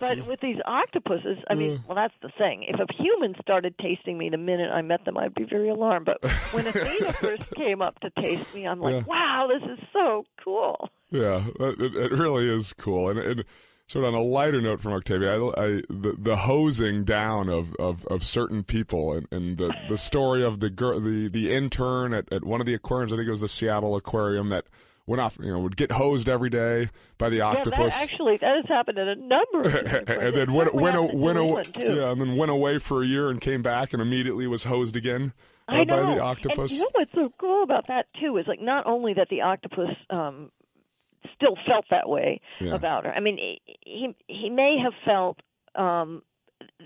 But 0.00 0.26
with 0.26 0.40
these 0.40 0.56
octopuses, 0.64 1.36
I 1.50 1.54
mean, 1.54 1.82
well, 1.86 1.94
that's 1.94 2.14
the 2.22 2.30
thing. 2.38 2.64
If 2.66 2.80
a 2.80 2.86
human 3.02 3.34
started 3.42 3.76
tasting 3.78 4.16
me 4.16 4.30
the 4.30 4.38
minute 4.38 4.70
I 4.72 4.80
met 4.80 5.04
them, 5.04 5.18
I'd 5.18 5.34
be 5.34 5.44
very 5.44 5.68
alarmed. 5.68 6.06
But 6.06 6.24
when 6.52 6.66
Athena 6.66 7.12
first 7.20 7.54
came 7.54 7.82
up 7.82 7.98
to 8.00 8.10
taste 8.24 8.54
me, 8.54 8.66
I'm 8.66 8.80
like, 8.80 8.94
Yeah. 8.94 9.02
wow, 9.06 9.48
this 9.52 9.62
is 9.70 9.78
so 9.92 10.24
cool. 10.42 10.88
Yeah, 11.10 11.44
it, 11.60 11.80
it 11.80 11.94
it 11.96 12.12
really 12.12 12.48
is 12.48 12.72
cool. 12.72 13.10
And, 13.10 13.18
and 13.18 13.44
sort 13.86 14.04
of 14.04 14.14
on 14.14 14.20
a 14.20 14.22
lighter 14.22 14.60
note 14.60 14.80
from 14.80 14.92
Octavia, 14.92 15.30
I, 15.30 15.36
I 15.36 15.66
the, 15.88 16.14
the 16.18 16.36
hosing 16.36 17.04
down 17.04 17.48
of, 17.48 17.74
of, 17.76 18.06
of 18.06 18.24
certain 18.24 18.62
people 18.62 19.12
and, 19.12 19.26
and 19.30 19.58
the, 19.58 19.74
the 19.88 19.98
story 19.98 20.42
of 20.42 20.60
the 20.60 20.70
girl, 20.70 21.00
the, 21.00 21.28
the 21.28 21.52
intern 21.52 22.14
at, 22.14 22.32
at 22.32 22.44
one 22.44 22.60
of 22.60 22.66
the 22.66 22.74
aquariums, 22.74 23.12
I 23.12 23.16
think 23.16 23.28
it 23.28 23.32
was 23.32 23.40
the 23.40 23.48
Seattle 23.48 23.96
Aquarium, 23.96 24.48
that 24.48 24.64
went 25.06 25.20
off, 25.20 25.36
you 25.40 25.52
know, 25.52 25.58
would 25.58 25.76
get 25.76 25.92
hosed 25.92 26.28
every 26.28 26.48
day 26.48 26.88
by 27.18 27.28
the 27.28 27.38
Yeah, 27.38 27.46
octopus. 27.46 27.92
that 27.92 28.02
actually 28.02 28.36
that 28.38 28.56
has 28.56 28.64
happened 28.68 28.98
in 28.98 29.08
a 29.08 29.16
number 29.16 29.60
of 29.62 29.74
and 30.08 30.36
then 30.36 30.52
went, 30.52 30.70
Certainly 30.72 30.82
went, 30.82 31.14
went, 31.14 31.38
away, 31.38 31.64
yeah, 31.78 32.12
and 32.12 32.20
then 32.20 32.36
went 32.36 32.50
away 32.50 32.78
for 32.78 33.02
a 33.02 33.06
year 33.06 33.28
and 33.28 33.40
came 33.40 33.62
back 33.62 33.92
and 33.92 34.00
immediately 34.00 34.46
was 34.46 34.64
hosed 34.64 34.96
again 34.96 35.32
uh, 35.68 35.72
I 35.72 35.84
know. 35.84 36.06
by 36.06 36.14
the 36.14 36.20
octopus. 36.20 36.58
And 36.58 36.70
you 36.70 36.78
know 36.80 36.88
what's 36.92 37.12
so 37.12 37.32
cool 37.38 37.62
about 37.62 37.88
that 37.88 38.06
too 38.20 38.36
is 38.38 38.46
like 38.46 38.60
not 38.60 38.86
only 38.86 39.14
that 39.14 39.28
the 39.28 39.40
octopus 39.42 39.90
um 40.08 40.50
still 41.42 41.56
felt 41.66 41.84
that 41.90 42.08
way 42.08 42.40
Yeah. 42.60 42.74
about 42.74 43.04
her. 43.04 43.12
I 43.12 43.20
mean, 43.20 43.38
he 43.84 44.14
he 44.28 44.50
may 44.50 44.78
have 44.82 44.92
felt 45.04 45.38
um 45.74 46.22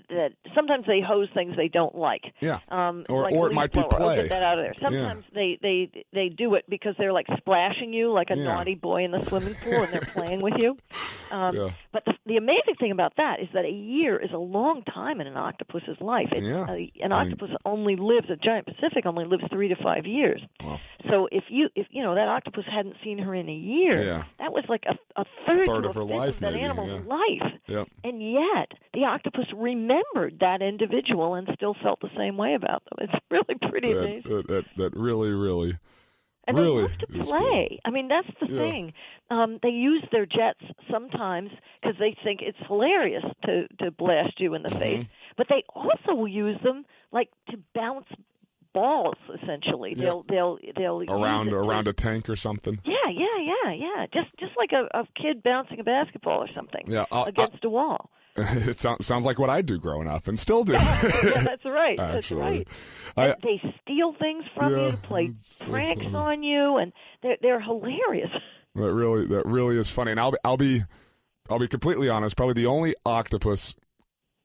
that 0.09 0.31
sometimes 0.55 0.85
they 0.87 1.01
hose 1.01 1.27
things 1.33 1.55
they 1.57 1.67
don't 1.67 1.95
like. 1.95 2.23
yeah, 2.39 2.59
Um, 2.69 3.05
Or- 3.09 3.23
like 3.23 3.33
or 3.33 3.47
it 3.49 3.53
might 3.53 3.71
be 3.71 3.79
blower. 3.79 3.89
Oh, 3.95 3.97
play. 4.05 4.15
get 4.17 4.29
that 4.29 4.43
out 4.43 4.57
of 4.59 4.65
there. 4.65 4.73
Sometimes 4.81 5.25
they 5.33 5.57
they 5.61 5.89
they 6.13 6.29
do 6.29 6.55
it 6.55 6.65
because 6.69 6.95
they're 6.97 7.13
like 7.13 7.27
splashing 7.37 7.93
you 7.93 8.11
like 8.11 8.29
a 8.29 8.37
Yeah. 8.37 8.43
naughty 8.45 8.75
boy 8.75 9.03
in 9.03 9.11
the 9.11 9.23
swimming 9.25 9.55
pool 9.55 9.83
and 9.83 9.91
they're 9.93 10.01
playing 10.13 10.41
with 10.41 10.53
you. 10.57 10.77
Um, 11.29 11.53
Yeah. 11.57 11.69
But 11.91 12.05
the 12.05 12.13
the 12.25 12.37
amazing 12.37 12.75
thing 12.79 12.91
about 12.91 13.13
that 13.17 13.41
is 13.41 13.49
that 13.53 13.65
a 13.65 13.69
year 13.69 14.17
is 14.17 14.31
a 14.31 14.37
long 14.37 14.83
time 14.83 15.19
in 15.19 15.27
an 15.27 15.35
octopus's 15.35 15.99
life. 15.99 16.29
It's, 16.31 16.45
Yeah. 16.47 16.63
an 17.03 17.11
I 17.11 17.23
mean- 17.25 17.33
octopus 17.33 17.49
only 17.65 17.97
lives 17.97 18.29
a 18.29 18.37
giant 18.37 18.65
Pacific 18.65 19.05
only 19.05 19.25
lives 19.25 19.43
three 19.51 19.67
to 19.67 19.75
five 19.75 20.05
years. 20.05 20.41
Wow. 20.63 20.79
So 21.09 21.27
if 21.31 21.43
you 21.49 21.67
if 21.75 21.87
you 21.91 22.01
know 22.01 22.15
that 22.15 22.29
octopus 22.29 22.63
hadn't 22.71 22.95
seen 23.03 23.17
her 23.19 23.35
in 23.35 23.49
a 23.49 23.53
year, 23.53 24.01
Yeah. 24.03 24.23
that 24.39 24.53
was 24.53 24.63
like 24.69 24.85
a, 24.87 24.97
a 25.19 25.25
third, 25.45 25.65
third 25.65 25.83
to 25.83 25.89
of 25.89 25.95
her 25.95 26.03
life, 26.05 26.35
of 26.35 26.39
that 26.39 26.53
maybe, 26.53 26.63
animal's 26.63 27.01
yeah. 27.05 27.15
life. 27.15 27.53
Yep. 27.67 27.87
And 28.05 28.31
yet 28.31 28.71
the 28.93 29.03
octopus 29.03 29.45
remembered 29.71 30.39
that 30.39 30.61
individual 30.61 31.35
and 31.35 31.47
still 31.55 31.75
felt 31.83 31.99
the 32.01 32.09
same 32.17 32.37
way 32.37 32.53
about 32.55 32.83
them. 32.85 33.07
It's 33.09 33.23
really 33.31 33.55
pretty 33.69 33.93
That, 33.93 33.99
amazing. 34.03 34.31
that, 34.31 34.47
that, 34.47 34.65
that 34.77 34.95
really, 34.95 35.29
really. 35.29 35.77
And 36.47 36.57
really 36.57 36.75
they 36.75 36.81
love 36.83 36.97
to 36.99 37.07
play. 37.25 37.79
I 37.83 37.89
mean, 37.89 38.07
that's 38.07 38.27
the 38.39 38.47
Yeah. 38.47 38.59
thing. 38.59 38.93
Um, 39.29 39.59
they 39.61 39.69
use 39.69 40.03
their 40.13 40.25
jets 40.25 40.63
sometimes 40.89 41.49
because 41.81 41.97
they 41.99 42.15
think 42.23 42.39
it's 42.41 42.57
hilarious 42.67 43.25
to 43.45 43.67
to 43.79 43.91
blast 43.91 44.39
you 44.39 44.53
in 44.53 44.63
the 44.63 44.69
Mhm. 44.69 44.79
face, 44.79 45.05
but 45.35 45.47
they 45.49 45.63
also 45.75 46.15
will 46.15 46.29
use 46.45 46.57
them 46.63 46.85
like 47.11 47.29
to 47.51 47.57
bounce 47.75 48.07
balls. 48.73 49.15
Essentially, 49.43 49.91
Yeah. 49.97 50.03
they'll 50.05 50.23
they'll 50.29 50.59
they'll 50.77 51.03
Around 51.11 51.47
to- 51.47 51.55
around 51.57 51.87
a 51.89 51.93
tank 51.93 52.29
or 52.29 52.37
something. 52.37 52.79
Yeah, 52.85 53.09
yeah, 53.11 53.37
yeah, 53.51 53.71
yeah. 53.73 54.05
Just 54.13 54.29
just 54.39 54.53
like 54.55 54.71
a, 54.71 54.87
a 54.97 55.05
kid 55.21 55.43
bouncing 55.43 55.81
a 55.81 55.83
basketball 55.83 56.39
or 56.41 56.47
something 56.47 56.85
Yeah, 56.87 57.05
I'll- 57.11 57.25
against 57.25 57.65
a 57.65 57.69
wall. 57.69 58.09
it 58.69 58.77
sounds 58.79 59.05
sounds 59.05 59.25
like 59.25 59.39
what 59.39 59.49
I 59.49 59.61
do 59.61 59.79
growing 59.79 60.07
up 60.07 60.27
and 60.27 60.37
still 60.37 60.63
do. 60.63 60.73
yeah, 60.73 61.01
that's 61.43 61.65
right. 61.65 61.97
That's 61.97 62.31
right. 62.31 62.67
I, 63.15 63.35
they 63.41 63.61
steal 63.81 64.13
things 64.19 64.45
from 64.55 64.73
Yeah, 64.73 64.85
you 64.85 64.91
to 64.91 64.97
play 64.97 65.31
it's 65.39 65.57
so 65.57 65.69
pranks 65.69 66.13
on 66.13 66.43
you, 66.43 66.77
and 66.77 66.93
they're 67.23 67.37
they're 67.41 67.59
hilarious. 67.59 68.29
that 68.75 68.93
really 68.93 69.25
that 69.27 69.45
really 69.45 69.77
is 69.77 69.89
funny. 69.89 70.11
And 70.11 70.19
I'll 70.19 70.31
be 70.31 70.37
I'll 70.43 70.57
be 70.57 70.83
I'll 71.49 71.59
be 71.59 71.67
completely 71.67 72.09
honest. 72.09 72.35
Probably 72.37 72.53
the 72.53 72.67
only 72.67 72.95
octopus 73.05 73.75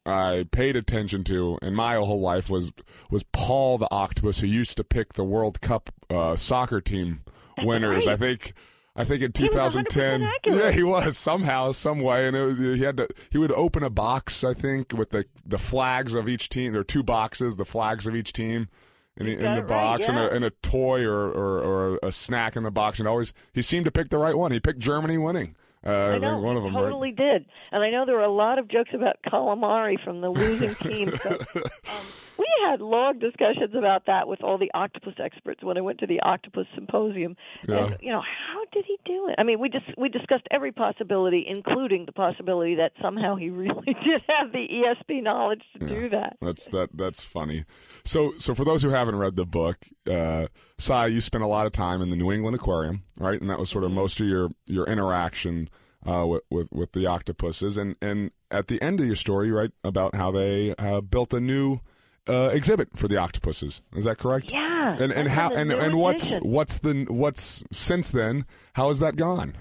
I 0.06 0.46
paid 0.50 0.74
attention 0.76 1.22
to 1.24 1.58
in 1.60 1.74
my 1.74 1.96
whole 1.96 2.20
life 2.20 2.48
was 2.48 2.72
was 3.10 3.24
Paul 3.24 3.76
the 3.76 3.88
octopus, 3.90 4.38
who 4.38 4.46
used 4.46 4.78
to 4.78 4.84
pick 4.84 5.12
the 5.12 5.24
World 5.24 5.60
Cup 5.60 5.90
uh, 6.08 6.34
soccer 6.34 6.80
team 6.80 7.22
winners. 7.58 8.06
right. 8.06 8.14
I 8.14 8.16
think. 8.16 8.54
I 8.94 9.04
think 9.04 9.22
in 9.22 9.32
He 9.34 9.44
was 9.44 9.72
2010, 9.72 10.20
100% 10.20 10.26
accurate. 10.34 10.58
yeah, 10.64 10.70
he 10.70 10.82
was 10.82 11.16
somehow, 11.16 11.72
some 11.72 12.00
way, 12.00 12.26
and 12.26 12.36
it 12.36 12.44
was, 12.44 12.58
he 12.58 12.82
had 12.82 12.98
to. 12.98 13.08
He 13.30 13.38
would 13.38 13.52
open 13.52 13.82
a 13.82 13.90
box, 13.90 14.44
I 14.44 14.52
think, 14.52 14.92
with 14.92 15.10
the 15.10 15.24
the 15.46 15.58
flags 15.58 16.14
of 16.14 16.28
each 16.28 16.48
team. 16.50 16.72
There 16.72 16.82
are 16.82 16.84
two 16.84 17.02
boxes, 17.02 17.56
the 17.56 17.64
flags 17.64 18.06
of 18.06 18.14
each 18.14 18.34
team, 18.34 18.68
in, 19.16 19.26
in 19.26 19.38
the 19.40 19.48
right, 19.60 19.66
box, 19.66 20.08
and, 20.08 20.18
a, 20.18 20.30
and 20.30 20.44
a 20.44 20.50
toy 20.50 21.04
or, 21.04 21.30
or 21.30 21.60
or 21.60 21.98
a 22.02 22.12
snack 22.12 22.54
in 22.54 22.64
the 22.64 22.70
box, 22.70 22.98
and 22.98 23.08
always 23.08 23.32
he 23.54 23.62
seemed 23.62 23.86
to 23.86 23.90
pick 23.90 24.10
the 24.10 24.18
right 24.18 24.36
one. 24.36 24.52
He 24.52 24.60
picked 24.60 24.80
Germany 24.80 25.16
winning. 25.16 25.56
Uh, 25.84 25.90
I 25.90 26.18
know, 26.18 26.38
one 26.38 26.56
of 26.56 26.62
them. 26.62 26.76
right? 26.76 26.82
totally 26.82 27.10
did. 27.10 27.44
And 27.72 27.82
I 27.82 27.90
know 27.90 28.06
there 28.06 28.14
were 28.14 28.22
a 28.22 28.30
lot 28.30 28.60
of 28.60 28.68
jokes 28.68 28.90
about 28.94 29.16
calamari 29.26 29.96
from 30.04 30.20
the 30.20 30.28
losing 30.28 30.76
team. 30.76 31.16
So, 31.16 31.30
um, 31.30 32.02
we 32.38 32.46
had 32.70 32.80
long 32.80 33.18
discussions 33.18 33.74
about 33.76 34.06
that 34.06 34.28
with 34.28 34.42
all 34.42 34.58
the 34.58 34.70
octopus 34.74 35.14
experts 35.18 35.62
when 35.62 35.76
I 35.76 35.80
went 35.80 35.98
to 36.00 36.06
the 36.06 36.20
octopus 36.20 36.66
symposium. 36.74 37.36
Yeah. 37.68 37.86
And 37.86 37.96
you 38.00 38.10
know, 38.10 38.20
how 38.20 38.64
did 38.72 38.84
he 38.86 38.98
do 39.04 39.28
it? 39.28 39.36
I 39.38 39.42
mean, 39.42 39.58
we 39.58 39.68
just 39.68 39.86
we 39.96 40.08
discussed 40.08 40.46
every 40.50 40.72
possibility, 40.72 41.44
including 41.46 42.06
the 42.06 42.12
possibility 42.12 42.76
that 42.76 42.92
somehow 43.00 43.36
he 43.36 43.50
really 43.62 43.94
did 44.04 44.22
have 44.28 44.52
the 44.52 44.66
ESP 44.68 45.22
knowledge 45.22 45.62
to 45.78 45.86
do 45.86 46.08
that. 46.10 46.36
That's 46.40 46.68
that. 46.68 46.90
That's 46.94 47.22
funny. 47.22 47.64
So, 48.04 48.32
so 48.38 48.54
for 48.54 48.64
those 48.64 48.82
who 48.82 48.90
haven't 48.90 49.16
read 49.16 49.36
the 49.36 49.46
book, 49.46 49.78
uh, 50.10 50.46
Sy, 50.78 51.06
you 51.06 51.20
spent 51.20 51.44
a 51.44 51.46
lot 51.46 51.66
of 51.66 51.72
time 51.72 52.02
in 52.02 52.10
the 52.10 52.16
New 52.16 52.32
England 52.32 52.56
Aquarium, 52.56 53.02
right? 53.18 53.40
And 53.40 53.50
that 53.50 53.58
was 53.58 53.70
sort 53.70 53.84
of 53.84 53.90
most 53.90 54.20
of 54.20 54.26
your 54.26 54.50
your 54.66 54.86
interaction 54.86 55.68
uh, 56.06 56.26
with, 56.26 56.42
with 56.50 56.68
with 56.72 56.92
the 56.92 57.06
octopuses. 57.06 57.76
And 57.76 57.96
and 58.02 58.30
at 58.50 58.68
the 58.68 58.80
end 58.82 59.00
of 59.00 59.06
your 59.06 59.16
story, 59.16 59.48
you 59.48 59.56
write 59.56 59.72
about 59.84 60.14
how 60.14 60.30
they 60.30 60.74
uh, 60.76 61.00
built 61.00 61.32
a 61.32 61.40
new 61.40 61.80
uh, 62.28 62.50
exhibit 62.52 62.88
for 62.96 63.08
the 63.08 63.16
octopuses. 63.16 63.82
Is 63.94 64.04
that 64.04 64.18
correct? 64.18 64.50
Yeah. 64.52 64.94
And 64.98 65.12
and 65.12 65.28
how 65.28 65.50
and 65.50 65.72
and 65.72 65.96
what's 65.96 66.34
what's 66.42 66.78
the 66.78 67.06
what's 67.08 67.62
since 67.72 68.10
then? 68.10 68.44
How 68.74 68.88
has 68.88 68.98
that 68.98 69.16
gone? 69.16 69.54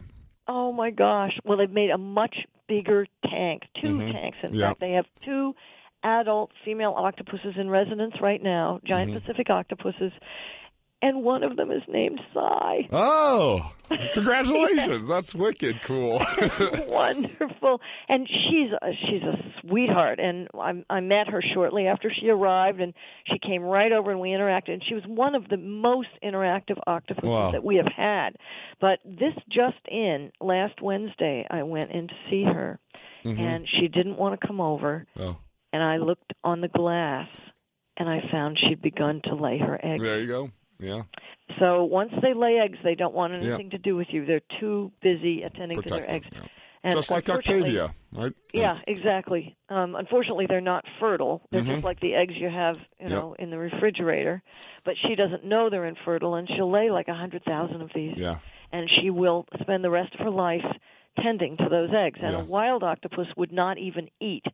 Oh 0.47 0.71
my 0.73 0.89
gosh! 0.91 1.37
Well, 1.45 1.57
they've 1.57 1.69
made 1.69 1.91
a 1.91 1.97
much 1.97 2.35
bigger 2.67 3.05
tank, 3.29 3.63
2 3.81 3.87
Mhm. 3.87 4.11
tanks. 4.13 4.37
In 4.43 4.55
Yeah. 4.55 4.69
fact, 4.69 4.79
they 4.79 4.91
have 4.91 5.05
two 5.23 5.55
adult 6.03 6.51
female 6.65 6.93
octopuses 6.97 7.53
in 7.57 7.69
residence 7.69 8.15
right 8.21 8.41
now, 8.41 8.79
giant 8.83 9.11
Mhm. 9.11 9.21
Pacific 9.21 9.49
octopuses, 9.49 10.11
and 11.01 11.23
one 11.23 11.43
of 11.43 11.55
them 11.57 11.71
is 11.71 11.81
named 11.87 12.19
Sy. 12.33 12.87
Oh, 12.91 13.71
congratulations! 14.13 15.07
That's 15.07 15.33
wicked 15.35 15.81
cool. 15.81 16.21
Wonderful, 16.87 17.81
and 18.09 18.27
she's 18.27 18.71
a, 18.81 18.91
she's 19.07 19.23
a 19.23 19.35
sweetheart. 19.61 20.19
And 20.19 20.47
I, 20.59 20.83
I 20.89 20.99
met 21.01 21.27
her 21.27 21.41
shortly 21.53 21.87
after 21.87 22.11
she 22.11 22.29
arrived, 22.29 22.79
and 22.81 22.93
she 23.25 23.37
came 23.39 23.61
right 23.63 23.91
over 23.91 24.11
and 24.11 24.19
we 24.19 24.29
interacted. 24.29 24.73
And 24.73 24.83
she 24.87 24.93
was 24.95 25.03
one 25.07 25.35
of 25.35 25.47
the 25.49 25.57
most 25.57 26.09
interactive 26.23 26.79
octopuses 26.87 27.27
Wow. 27.27 27.51
that 27.51 27.63
we 27.63 27.77
have 27.77 27.91
had. 27.95 28.35
But 28.79 28.99
this 29.05 29.33
just 29.49 29.77
in 29.89 30.31
last 30.39 30.81
Wednesday, 30.81 31.45
I 31.49 31.63
went 31.63 31.91
in 31.91 32.07
to 32.07 32.13
see 32.29 32.43
her, 32.43 32.79
Mhm. 33.25 33.39
and 33.39 33.67
she 33.79 33.87
didn't 33.87 34.17
want 34.17 34.39
to 34.39 34.47
come 34.47 34.59
over. 34.61 35.05
Oh, 35.19 35.37
And 35.73 35.83
I 35.83 35.97
looked 35.97 36.33
on 36.43 36.61
the 36.61 36.67
glass, 36.67 37.27
and 37.97 38.09
I 38.09 38.21
found 38.31 38.57
she'd 38.59 38.81
begun 38.81 39.21
to 39.25 39.35
lay 39.35 39.57
her 39.59 39.79
eggs. 39.83 40.01
there 40.03 40.19
you 40.19 40.27
go. 40.27 40.49
Yeah. 40.81 41.03
So 41.59 41.83
once 41.83 42.11
they 42.21 42.33
lay 42.33 42.57
eggs, 42.57 42.77
they 42.83 42.95
don't 42.95 43.13
want 43.13 43.33
Yeah. 43.33 43.39
anything 43.49 43.69
to 43.71 43.77
do 43.77 43.95
with 43.95 44.07
you. 44.11 44.25
They're 44.25 44.41
too 44.59 44.91
busy 45.01 45.43
attending 45.43 45.75
to 45.77 45.83
Protect 45.83 46.07
their 46.07 46.15
eggs. 46.15 46.29
them, 46.31 46.41
yeah. 46.43 46.47
And 46.83 46.95
Just 46.95 47.11
like 47.11 47.29
Octavia, 47.29 47.93
right? 48.11 48.33
Yeah, 48.53 48.79
exactly. 48.87 49.55
Um, 49.69 49.93
unfortunately, 49.95 50.47
they're 50.47 50.61
not 50.61 50.83
fertile. 50.99 51.43
They're 51.51 51.61
Mhm. 51.61 51.67
just 51.75 51.83
like 51.83 51.99
the 51.99 52.15
eggs 52.15 52.33
you 52.35 52.49
have, 52.49 52.77
you 52.99 53.07
Yep. 53.07 53.09
know, 53.11 53.35
in 53.37 53.51
the 53.51 53.59
refrigerator. 53.59 54.41
But 54.83 54.95
she 54.97 55.13
doesn't 55.13 55.43
know 55.45 55.69
they're 55.69 55.85
infertile, 55.85 56.33
and 56.33 56.49
she'll 56.49 56.71
lay 56.71 56.89
like 56.89 57.07
a 57.07 57.13
hundred 57.13 57.43
thousand 57.43 57.81
of 57.83 57.91
these, 57.93 58.17
Yeah. 58.17 58.39
and 58.71 58.89
she 58.89 59.11
will 59.11 59.45
spend 59.59 59.83
the 59.83 59.91
rest 59.91 60.15
of 60.15 60.21
her 60.21 60.31
life 60.31 60.65
tending 61.21 61.57
to 61.57 61.69
those 61.69 61.93
eggs. 61.93 62.19
And 62.23 62.35
Yeah. 62.35 62.41
a 62.43 62.45
wild 62.45 62.83
octopus 62.83 63.27
would 63.37 63.51
not 63.51 63.77
even 63.77 64.09
eat 64.19 64.45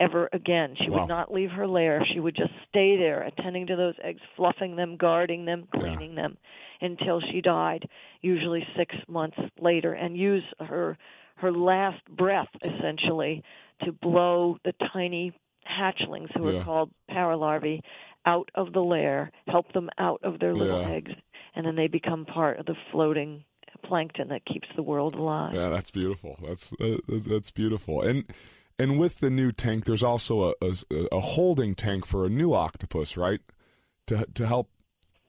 ever 0.00 0.28
again. 0.32 0.74
She 0.82 0.90
Wow. 0.90 1.00
would 1.00 1.08
not 1.08 1.32
leave 1.32 1.50
her 1.50 1.66
lair. 1.66 2.04
She 2.12 2.18
would 2.20 2.34
just 2.34 2.52
stay 2.68 2.96
there, 2.96 3.22
attending 3.22 3.66
to 3.66 3.76
those 3.76 3.94
eggs, 4.02 4.22
fluffing 4.34 4.74
them, 4.76 4.96
guarding 4.96 5.44
them, 5.44 5.68
Yeah. 5.74 5.80
cleaning 5.80 6.14
them, 6.14 6.38
until 6.80 7.20
she 7.20 7.40
died, 7.40 7.88
usually 8.22 8.66
six 8.76 8.96
months 9.06 9.38
later, 9.60 9.92
and 9.92 10.16
use 10.16 10.44
her 10.58 10.96
her 11.36 11.52
last 11.52 12.04
breath 12.10 12.50
essentially 12.62 13.42
to 13.84 13.92
blow 13.92 14.58
the 14.64 14.74
tiny 14.92 15.32
hatchlings 15.66 16.30
who 16.36 16.50
Yeah. 16.50 16.60
are 16.60 16.64
called 16.64 16.90
paralarvae 17.10 17.80
out 18.26 18.50
of 18.54 18.72
the 18.74 18.82
lair, 18.82 19.30
help 19.46 19.72
them 19.72 19.88
out 19.96 20.20
of 20.22 20.38
their 20.38 20.54
little 20.54 20.80
Yeah. 20.82 20.96
eggs, 20.96 21.12
and 21.54 21.64
then 21.66 21.76
they 21.76 21.86
become 21.86 22.26
part 22.26 22.58
of 22.58 22.66
the 22.66 22.76
floating 22.90 23.44
plankton 23.82 24.28
that 24.28 24.44
keeps 24.44 24.68
the 24.76 24.82
world 24.82 25.14
alive. 25.14 25.54
Yeah, 25.54 25.70
that's 25.70 25.90
beautiful. 25.90 26.38
That's 26.46 26.74
uh, 26.74 26.98
that's 27.08 27.50
beautiful. 27.50 28.02
And 28.02 28.24
and 28.82 28.98
with 28.98 29.20
the 29.20 29.30
new 29.30 29.52
tank, 29.52 29.84
there's 29.84 30.02
also 30.02 30.42
a, 30.44 30.54
a 30.62 31.06
a 31.12 31.20
holding 31.20 31.74
tank 31.74 32.06
for 32.06 32.24
a 32.24 32.28
new 32.28 32.52
octopus, 32.54 33.16
right? 33.16 33.40
To 34.06 34.26
to 34.34 34.46
help 34.46 34.70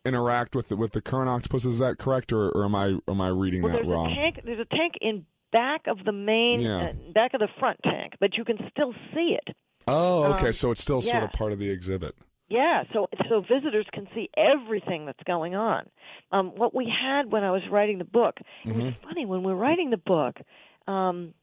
interact 0.06 0.56
with 0.56 0.70
the 0.70 0.76
with 0.76 0.94
the 0.94 1.02
current 1.02 1.30
octopus. 1.30 1.66
Is 1.66 1.80
that 1.80 1.98
correct, 2.00 2.32
or, 2.34 2.50
or 2.50 2.66
am 2.66 2.76
I 2.76 2.98
am 3.08 3.22
I 3.22 3.28
reading 3.30 3.62
Well, 3.62 3.74
that 3.74 3.80
there's 3.80 3.88
wrong? 3.88 4.12
a 4.12 4.16
tank. 4.16 4.40
There's 4.44 4.60
a 4.60 4.76
tank 4.76 4.94
in 5.02 5.26
back 5.52 5.88
of 5.88 5.98
the 6.06 6.14
main, 6.14 6.62
Yeah. 6.62 6.78
uh, 6.90 6.94
back 7.14 7.34
of 7.34 7.42
the 7.42 7.50
front 7.60 7.78
tank, 7.84 8.14
but 8.20 8.38
you 8.38 8.46
can 8.46 8.58
still 8.72 8.94
see 9.14 9.38
it. 9.46 9.56
Oh, 9.88 10.34
okay. 10.36 10.48
um, 10.48 10.54
so 10.54 10.72
it's 10.72 10.82
still 10.82 11.02
sort 11.02 11.24
of 11.24 11.32
part 11.34 11.52
of 11.52 11.60
the 11.60 11.70
exhibit. 11.70 12.16
Yeah, 12.50 12.84
so 12.94 13.08
so 13.30 13.42
visitors 13.42 13.86
can 13.94 14.08
see 14.16 14.30
everything 14.38 15.06
that's 15.06 15.24
going 15.26 15.56
on. 15.56 15.90
Um, 16.32 16.50
what 16.56 16.74
we 16.76 16.86
had 16.90 17.32
when 17.32 17.44
I 17.44 17.52
was 17.52 17.62
writing 17.72 17.98
the 17.98 18.04
book, 18.06 18.40
it 18.66 18.76
was 18.76 18.94
Mhm. 18.94 18.96
funny 19.04 19.26
when 19.26 19.44
we 19.44 19.52
were 19.54 19.58
writing 19.60 19.90
the 19.90 19.98
book. 19.98 20.40
Um, 20.88 21.34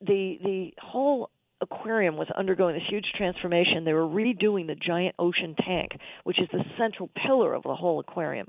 the 0.00 0.38
the 0.42 0.74
whole 0.80 1.30
aquarium 1.60 2.16
was 2.16 2.28
undergoing 2.36 2.74
this 2.74 2.88
huge 2.88 3.06
transformation. 3.16 3.84
They 3.84 3.92
were 3.92 4.06
redoing 4.06 4.66
the 4.66 4.74
giant 4.74 5.14
ocean 5.18 5.54
tank, 5.64 5.92
which 6.24 6.40
is 6.40 6.48
the 6.52 6.64
central 6.78 7.10
pillar 7.26 7.54
of 7.54 7.62
the 7.62 7.74
whole 7.74 8.00
aquarium, 8.00 8.48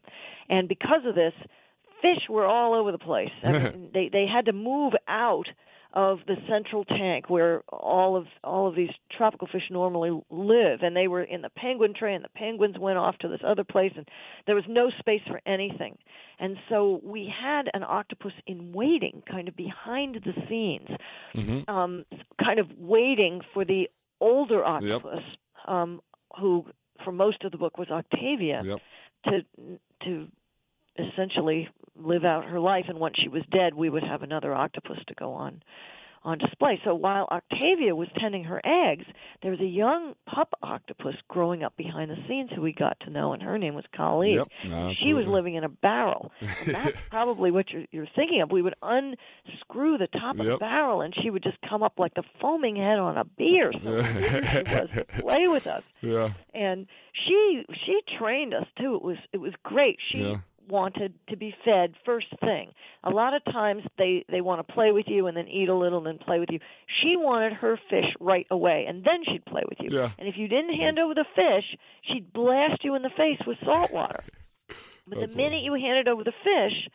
and 0.50 0.68
because 0.68 1.06
of 1.06 1.16
this, 1.16 1.34
fish 2.02 2.30
were 2.30 2.46
all 2.46 2.74
over 2.74 2.92
the 2.92 2.98
place. 2.98 3.32
I 3.44 3.52
mean, 3.52 3.90
they 3.94 4.10
they 4.12 4.26
had 4.32 4.46
to 4.46 4.54
move 4.54 4.94
out 5.08 5.48
of 5.98 6.20
the 6.27 6.36
central 6.48 6.86
tank 6.86 7.27
where 7.27 7.63
all 7.70 8.16
of 8.16 8.27
all 8.44 8.68
of 8.68 8.75
these 8.75 8.92
tropical 9.18 9.48
fish 9.51 9.63
normally 9.72 10.12
live. 10.30 10.82
And 10.84 10.96
they 10.96 11.08
were 11.08 11.24
in 11.24 11.42
the 11.42 11.50
penguin 11.50 11.96
tray 11.98 12.13
and 12.13 12.24
the 12.24 12.30
penguins 12.30 12.77
went 12.77 13.00
off 13.00 13.18
to 13.20 13.27
this 13.27 13.39
other 13.44 13.63
place 13.63 13.92
and 13.98 14.08
there 14.46 14.54
was 14.54 14.66
no 14.70 14.92
space 15.00 15.22
for 15.27 15.42
anything. 15.48 15.98
And 16.39 16.58
so 16.70 17.01
we 17.04 17.34
had 17.42 17.63
an 17.74 17.82
octopus 17.82 18.34
in 18.46 18.74
waiting 18.74 19.24
kind 19.30 19.48
of 19.48 19.56
behind 19.58 20.24
the 20.24 20.34
scenes 20.48 20.88
hmm 21.34 21.60
um 21.68 22.06
kind 22.44 22.60
of 22.60 22.68
waiting 22.77 23.42
for 23.54 23.66
the 23.66 23.89
older 24.22 24.63
octopus 24.63 25.24
um 25.68 26.00
who 26.39 26.63
for 27.04 27.12
most 27.12 27.44
of 27.44 27.51
the 27.51 27.58
book 27.58 27.80
was 27.80 27.89
Octavia 27.89 28.62
Yep. 28.63 28.80
to 29.25 29.42
to 30.06 30.27
essentially 31.00 31.70
live 32.00 32.24
out 32.25 32.46
her 32.46 32.60
life 32.60 32.86
and 32.88 33.00
once 33.00 33.16
she 33.22 33.30
was 33.30 33.44
dead 33.51 33.74
we 33.74 33.89
would 33.89 34.04
have 34.04 34.22
another 34.24 34.54
octopus 34.54 34.98
to 35.08 35.13
go 35.16 35.34
on 35.34 35.62
on 36.24 36.39
display. 36.39 36.77
So 36.84 36.94
while 36.94 37.25
Octavia 37.32 37.96
was 37.96 38.10
tending 38.20 38.44
her 38.46 38.60
eggs, 38.66 39.06
there 39.42 39.51
was 39.51 39.62
a 39.62 39.66
young 39.66 40.13
pup 40.25 40.50
octopus 40.62 41.13
growing 41.30 41.63
up 41.63 41.77
behind 41.77 42.12
the 42.12 42.18
scenes 42.27 42.50
who 42.54 42.62
we 42.62 42.74
got 42.74 43.00
to 43.01 43.10
know, 43.10 43.32
and 43.32 43.42
her 43.42 43.58
name 43.58 43.75
was 43.75 43.86
Kali. 43.96 44.34
Yep, 44.34 44.98
she 44.98 45.13
was 45.13 45.25
living 45.25 45.56
in 45.56 45.63
a 45.63 45.70
barrel. 45.70 46.32
And 46.66 46.75
that's 46.75 46.98
probably 47.10 47.51
what 47.51 47.70
you're, 47.70 47.86
you're 47.92 48.08
thinking 48.13 48.42
of. 48.42 48.51
We 48.51 48.62
would 48.62 48.75
unscrew 48.82 49.98
the 49.98 50.08
top 50.08 50.38
of 50.39 50.46
the 50.46 50.58
barrel, 50.58 51.01
and 51.01 51.13
she 51.22 51.30
would 51.30 51.44
just 51.44 51.58
come 51.70 51.82
up 51.84 51.94
like 51.98 52.13
the 52.16 52.24
foaming 52.42 52.75
head 52.75 53.00
on 53.00 53.18
a 53.18 53.24
beer. 53.24 53.70
or 53.70 53.74
something. 53.74 54.44
she 54.44 54.58
was 54.75 54.89
to 54.96 55.06
play 55.22 55.48
with 55.48 55.68
us 55.68 55.84
Yeah. 56.01 56.34
and 56.54 56.88
she 57.25 57.63
she 57.86 58.00
trained 58.18 58.54
us 58.54 58.66
too 58.80 58.96
it 58.96 59.01
was 59.01 59.18
it 59.34 59.38
was 59.38 59.54
great 59.63 59.98
she 60.12 60.20
Yeah. 60.20 60.38
Wanted 60.68 61.14
to 61.30 61.38
be 61.38 61.56
fed 61.66 61.94
first 62.06 62.28
thing. 62.42 62.72
A 63.04 63.10
lot 63.10 63.34
of 63.34 63.44
times 63.46 63.84
they 63.98 64.26
they 64.30 64.42
want 64.42 64.66
to 64.66 64.74
play 64.74 64.92
with 64.92 65.06
you 65.08 65.28
and 65.28 65.36
then 65.38 65.48
eat 65.48 65.70
a 65.70 65.76
little 65.76 66.00
and 66.00 66.08
then 66.08 66.18
play 66.18 66.40
with 66.40 66.50
you. 66.52 66.60
She 67.02 67.16
wanted 67.18 67.54
her 67.54 67.80
fish 67.90 68.08
right 68.20 68.48
away 68.52 68.86
and 68.88 69.04
then 69.04 69.24
she'd 69.26 69.46
play 69.46 69.64
with 69.68 69.80
you. 69.80 69.90
Yeah. 69.98 70.10
and 70.18 70.28
if 70.28 70.36
you 70.38 70.48
didn't 70.48 70.76
hand 70.76 71.00
over 71.00 71.14
the 71.14 71.26
fish 71.36 71.66
she'd 72.04 72.32
blast 72.34 72.84
you 72.84 72.96
in 72.96 73.02
the 73.02 73.10
face 73.10 73.40
with 73.46 73.58
salt 73.64 73.92
water. 73.92 74.24
But 75.10 75.20
That's 75.22 75.36
the 75.36 75.42
minute 75.42 75.64
you 75.64 75.74
handed 75.74 76.10
over 76.10 76.26
the 76.26 76.34
fish 76.44 76.90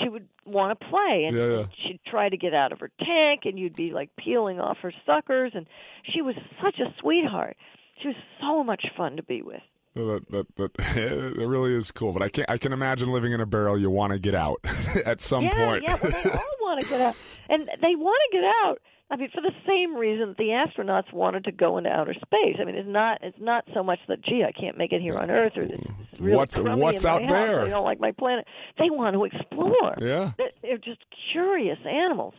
she 0.00 0.08
would 0.08 0.28
want 0.44 0.78
to 0.78 0.86
play 0.86 1.24
and 1.26 1.36
Yeah, 1.36 1.46
yeah. 1.46 1.64
she'd 1.86 2.00
try 2.06 2.28
to 2.28 2.36
get 2.36 2.54
out 2.54 2.72
of 2.72 2.78
her 2.80 2.90
tank 3.00 3.40
and 3.44 3.58
you'd 3.58 3.74
be 3.76 3.90
like 3.92 4.10
peeling 4.16 4.60
off 4.60 4.78
her 4.82 4.92
suckers. 5.04 5.52
And 5.54 5.66
she 6.04 6.22
was 6.22 6.34
such 6.62 6.78
a 6.78 6.94
sweetheart. 7.00 7.56
She 8.00 8.08
was 8.08 8.16
so 8.40 8.64
much 8.64 8.84
fun 8.96 9.16
to 9.16 9.22
be 9.22 9.42
with 9.42 9.60
That, 9.94 10.24
that, 10.30 10.46
that, 10.56 10.74
that 10.78 11.34
really 11.36 11.74
is 11.74 11.90
cool, 11.90 12.12
but 12.12 12.22
I 12.22 12.28
can 12.30 12.46
I 12.48 12.56
can 12.56 12.72
imagine 12.72 13.10
living 13.10 13.32
in 13.32 13.40
a 13.40 13.46
barrel. 13.46 13.78
You 13.78 13.90
want 13.90 14.12
to 14.14 14.18
get 14.18 14.34
out 14.34 14.60
at 15.04 15.20
some 15.20 15.44
yeah 15.44 15.50
point. 15.50 15.82
yeah 15.82 15.98
well 16.02 16.10
they 16.10 16.30
all 16.30 16.56
want 16.62 16.80
to 16.82 16.88
get 16.88 17.00
out 17.00 17.16
and 17.50 17.68
they 17.82 17.94
want 17.96 18.18
to 18.30 18.36
get 18.38 18.44
out 18.64 18.78
i 19.10 19.16
mean 19.16 19.28
for 19.34 19.42
the 19.42 19.52
same 19.66 19.94
reason 19.94 20.28
that 20.28 20.36
the 20.38 20.44
astronauts 20.44 21.12
wanted 21.12 21.44
to 21.44 21.52
go 21.52 21.76
into 21.76 21.90
outer 21.90 22.14
space 22.14 22.56
i 22.60 22.64
mean 22.64 22.76
it's 22.76 22.88
not 22.88 23.18
it's 23.22 23.36
not 23.40 23.64
so 23.74 23.82
much 23.82 23.98
that 24.08 24.22
gee 24.24 24.42
i 24.46 24.52
can't 24.58 24.78
make 24.78 24.92
it 24.92 25.02
here 25.02 25.18
on 25.18 25.30
earth 25.30 25.52
or 25.56 25.66
this 25.66 25.78
is 26.12 26.20
really 26.20 26.36
What's- 26.36 26.58
what's 26.58 27.04
out 27.04 27.20
house, 27.22 27.30
there? 27.30 27.60
i 27.62 27.68
don't 27.68 27.84
like 27.84 28.00
my 28.00 28.12
planet 28.12 28.46
they 28.78 28.88
want 28.88 29.14
to 29.14 29.24
explore 29.24 29.96
yeah. 30.00 30.32
they're, 30.38 30.52
they're 30.62 30.78
just 30.78 31.00
curious 31.32 31.78
animals, 31.86 32.34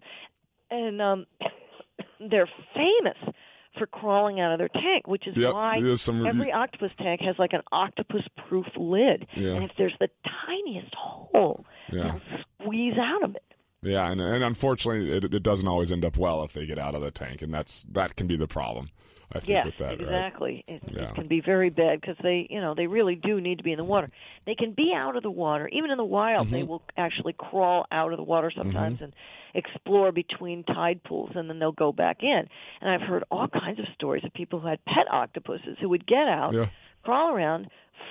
and 0.72 1.02
um, 1.02 1.26
they're 2.30 2.50
famous 2.74 3.36
for 3.78 3.88
crawling 3.88 4.40
out 4.40 4.52
of 4.52 4.60
their 4.60 4.70
tank, 4.70 5.08
which 5.08 5.28
is 5.28 5.36
Yep, 5.36 5.54
why 5.54 5.78
every 5.78 6.52
octopus 6.52 6.92
tank 7.00 7.22
has 7.22 7.36
like 7.40 7.54
an 7.54 7.62
octopus-proof 7.72 8.68
lid, 8.78 9.26
Yeah. 9.36 9.54
and 9.56 9.64
if 9.64 9.72
there's 9.78 9.96
the 10.00 10.10
tiniest 10.46 10.94
hole, 10.96 11.66
Yeah. 11.92 12.04
they'll 12.04 12.42
squeeze 12.66 12.98
out 12.98 13.24
of 13.24 13.36
it. 13.36 13.44
Yeah, 13.82 14.10
and 14.10 14.22
and 14.22 14.44
unfortunately, 14.44 15.12
it, 15.12 15.26
it 15.34 15.44
doesn't 15.44 15.68
always 15.68 15.92
end 15.92 16.06
up 16.06 16.16
well 16.18 16.42
if 16.44 16.54
they 16.54 16.66
get 16.66 16.80
out 16.80 16.96
of 16.96 17.02
the 17.02 17.12
tank, 17.12 17.42
and 17.42 17.54
that's 17.54 17.84
that 17.92 18.16
can 18.16 18.28
be 18.28 18.38
the 18.38 18.48
problem. 18.48 18.90
I 19.36 19.40
think 19.40 19.50
Yes, 19.50 19.66
with 19.66 19.78
that, 19.80 19.86
right? 19.86 20.02
exactly. 20.02 20.64
It, 20.68 20.84
Yeah. 20.92 21.10
it 21.10 21.16
can 21.16 21.28
be 21.28 21.42
very 21.42 21.70
bad 21.70 22.00
because 22.02 22.18
they, 22.22 22.48
you 22.50 22.62
know, 22.62 22.74
they 22.76 22.88
really 22.88 23.16
do 23.16 23.42
need 23.42 23.58
to 23.58 23.64
be 23.64 23.72
in 23.72 23.78
the 23.78 23.84
water. 23.84 24.10
They 24.46 24.56
can 24.56 24.72
be 24.74 24.94
out 24.96 25.16
of 25.16 25.24
the 25.24 25.32
water, 25.32 25.68
even 25.70 25.90
in 25.92 25.98
the 25.98 26.04
wild. 26.04 26.48
Mm-hmm. 26.48 26.56
They 26.56 26.64
will 26.64 26.84
actually 26.98 27.34
crawl 27.34 27.86
out 27.92 28.12
of 28.12 28.18
the 28.18 28.24
water 28.24 28.52
sometimes 28.56 29.02
and 29.02 29.14
explore 29.56 30.12
between 30.12 30.64
tide 30.64 31.04
pools, 31.04 31.32
and 31.36 31.50
then 31.50 31.60
they'll 31.60 31.72
go 31.72 31.92
back 31.92 32.24
in. 32.24 32.48
And 32.82 32.90
I've 32.92 33.02
heard 33.02 33.24
all 33.32 33.48
kinds 33.48 33.80
of 33.80 33.86
stories 33.96 34.24
of 34.24 34.34
people 34.34 34.60
who 34.60 34.68
had 34.68 34.84
pet 34.86 35.12
octopuses 35.12 35.78
who 35.80 35.90
would 35.90 36.06
get 36.06 36.28
out, 36.28 36.54
Yeah. 36.54 36.68
crawl 37.04 37.34
around, 37.34 37.68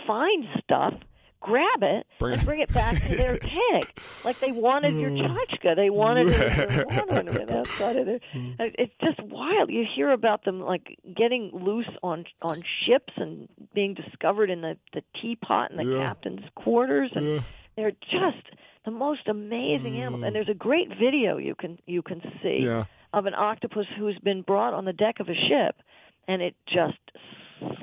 find 0.07 0.45
stuff. 0.63 0.95
Grab 1.43 1.83
it 1.83 2.07
Bring 2.21 2.35
and 2.35 2.45
bring 2.47 2.61
it 2.61 2.73
back 2.73 3.03
to 3.03 3.17
their 3.17 3.37
tank, 3.71 4.01
like 4.25 4.39
they 4.39 4.53
wanted 4.53 4.95
your 4.95 5.11
mm. 5.11 5.27
tchotchke. 5.27 5.75
They 5.75 5.91
wanted 5.91 6.29
it 6.29 6.87
water 6.87 7.59
outside 7.59 7.97
of 7.97 8.07
their. 8.07 8.21
Mm. 8.33 8.55
Uh, 8.61 8.65
it's 8.79 8.95
just 9.03 9.21
wild. 9.23 9.71
You 9.71 9.85
hear 9.95 10.11
about 10.13 10.45
them 10.45 10.61
like 10.61 10.97
getting 11.17 11.51
loose 11.53 11.89
on 12.03 12.25
on 12.41 12.63
ships 12.87 13.13
and 13.17 13.49
being 13.75 13.95
discovered 13.95 14.49
in 14.51 14.61
the 14.61 14.77
the 14.95 15.03
teapot 15.21 15.71
in 15.71 15.77
the 15.77 15.85
Yeah. 15.85 15.99
captain's 16.07 16.45
quarters, 16.55 17.11
and 17.15 17.27
Yeah. 17.27 17.41
they're 17.77 17.91
just 17.91 18.47
the 18.85 18.91
most 18.91 19.27
amazing 19.29 19.97
animals. 20.01 20.23
Mm. 20.23 20.27
And 20.29 20.37
there's 20.37 20.49
a 20.49 20.55
great 20.55 20.89
video 20.91 21.37
you 21.39 21.55
can 21.55 21.79
you 21.87 22.03
can 22.03 22.23
see 22.43 22.61
Yeah. 22.63 22.85
of 23.13 23.27
an 23.27 23.35
octopus 23.35 23.87
who's 23.99 24.19
been 24.21 24.43
brought 24.43 24.73
on 24.75 24.85
the 24.85 24.93
deck 24.93 25.19
of 25.21 25.29
a 25.29 25.35
ship, 25.35 25.83
and 26.29 26.41
it 26.41 26.55
just 26.67 26.99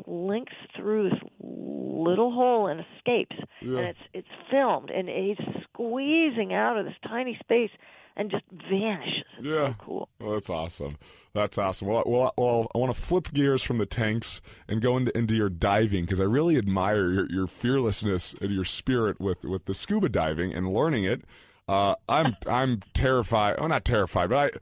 slinks 0.06 0.54
through 0.76 1.10
this 1.10 1.20
little 1.42 2.32
hole 2.32 2.68
and 2.68 2.82
escapes. 2.98 3.36
Yeah. 3.62 3.78
And 3.80 3.88
it's 3.88 4.00
it's 4.14 4.28
filmed, 4.52 4.90
and 4.90 5.08
he's 5.10 5.38
squeezing 5.64 6.54
out 6.54 6.78
of 6.78 6.86
this 6.86 6.96
tiny 7.08 7.38
space 7.42 7.72
and 8.16 8.30
just 8.32 8.44
vanishes. 8.70 9.24
It's 9.38 9.48
Yeah. 9.48 9.70
so 9.70 9.76
cool. 9.80 10.10
Well, 10.20 10.34
that's 10.34 10.50
awesome. 10.50 10.98
That's 11.34 11.58
awesome. 11.58 11.88
Well, 11.88 12.04
well, 12.06 12.34
well 12.38 12.68
I 12.74 12.78
want 12.80 12.94
to 12.94 13.00
flip 13.00 13.32
gears 13.34 13.62
from 13.62 13.78
the 13.78 13.86
tanks 13.86 14.42
and 14.68 14.82
go 14.82 14.98
into, 14.98 15.16
into 15.18 15.36
your 15.36 15.50
diving 15.50 16.04
because 16.06 16.20
I 16.20 16.24
really 16.26 16.58
admire 16.58 17.12
your, 17.12 17.30
your 17.30 17.48
fearlessness 17.48 18.36
and 18.42 18.52
your 18.52 18.66
spirit 18.66 19.22
with, 19.22 19.44
with 19.46 19.66
the 19.66 19.74
scuba 19.74 20.10
diving 20.10 20.54
and 20.54 20.74
learning 20.74 21.04
it. 21.06 21.24
Uh, 21.68 21.96
I'm 22.10 22.36
I'm 22.48 22.80
terrified. 22.94 23.56
Oh, 23.60 23.68
not 23.68 23.86
terrified, 23.86 24.30
but 24.30 24.56
I. 24.56 24.58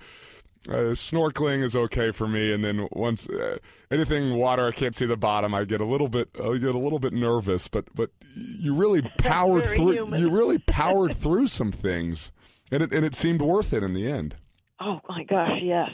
Uh, 0.67 0.91
snorkeling 0.93 1.63
is 1.63 1.75
okay 1.75 2.11
for 2.11 2.27
me, 2.27 2.51
and 2.51 2.63
then 2.63 2.87
once 2.91 3.29
uh, 3.29 3.57
anything 3.89 4.35
water, 4.35 4.67
I 4.67 4.71
can't 4.71 4.93
see 4.93 5.05
the 5.05 5.15
bottom. 5.15 5.53
I 5.53 5.63
get 5.63 5.79
a 5.79 5.85
little 5.85 6.09
bit, 6.09 6.29
I 6.35 6.57
get 6.57 6.75
a 6.75 6.79
little 6.79 6.99
bit 6.99 7.13
nervous. 7.13 7.67
But 7.67 7.85
but 7.95 8.11
you 8.35 8.75
really 8.75 9.01
powered 9.17 9.65
through. 9.65 9.93
human. 9.93 10.19
You 10.19 10.29
really 10.29 10.57
powered 10.67 11.15
through 11.15 11.47
some 11.47 11.71
things, 11.71 12.31
and 12.69 12.83
it 12.83 12.91
and 12.91 13.05
it 13.05 13.15
seemed 13.15 13.41
worth 13.41 13.73
it 13.73 13.81
in 13.81 13.93
the 13.93 14.11
end. 14.11 14.35
Oh 14.79 14.99
my 15.07 15.23
gosh, 15.23 15.59
yes. 15.61 15.89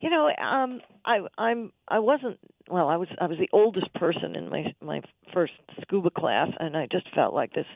You 0.00 0.10
know, 0.10 0.28
um, 0.28 0.80
I 1.06 1.20
I'm 1.38 1.72
I 1.88 1.98
wasn't 1.98 2.38
well. 2.68 2.88
I 2.88 2.96
was 2.96 3.08
I 3.20 3.26
was 3.26 3.38
the 3.38 3.48
oldest 3.52 3.92
person 3.94 4.36
in 4.36 4.50
my 4.50 4.74
my 4.82 5.00
first 5.32 5.54
scuba 5.80 6.10
class, 6.10 6.48
and 6.60 6.76
I 6.76 6.86
just 6.90 7.06
felt 7.14 7.34
like 7.34 7.54
this 7.54 7.66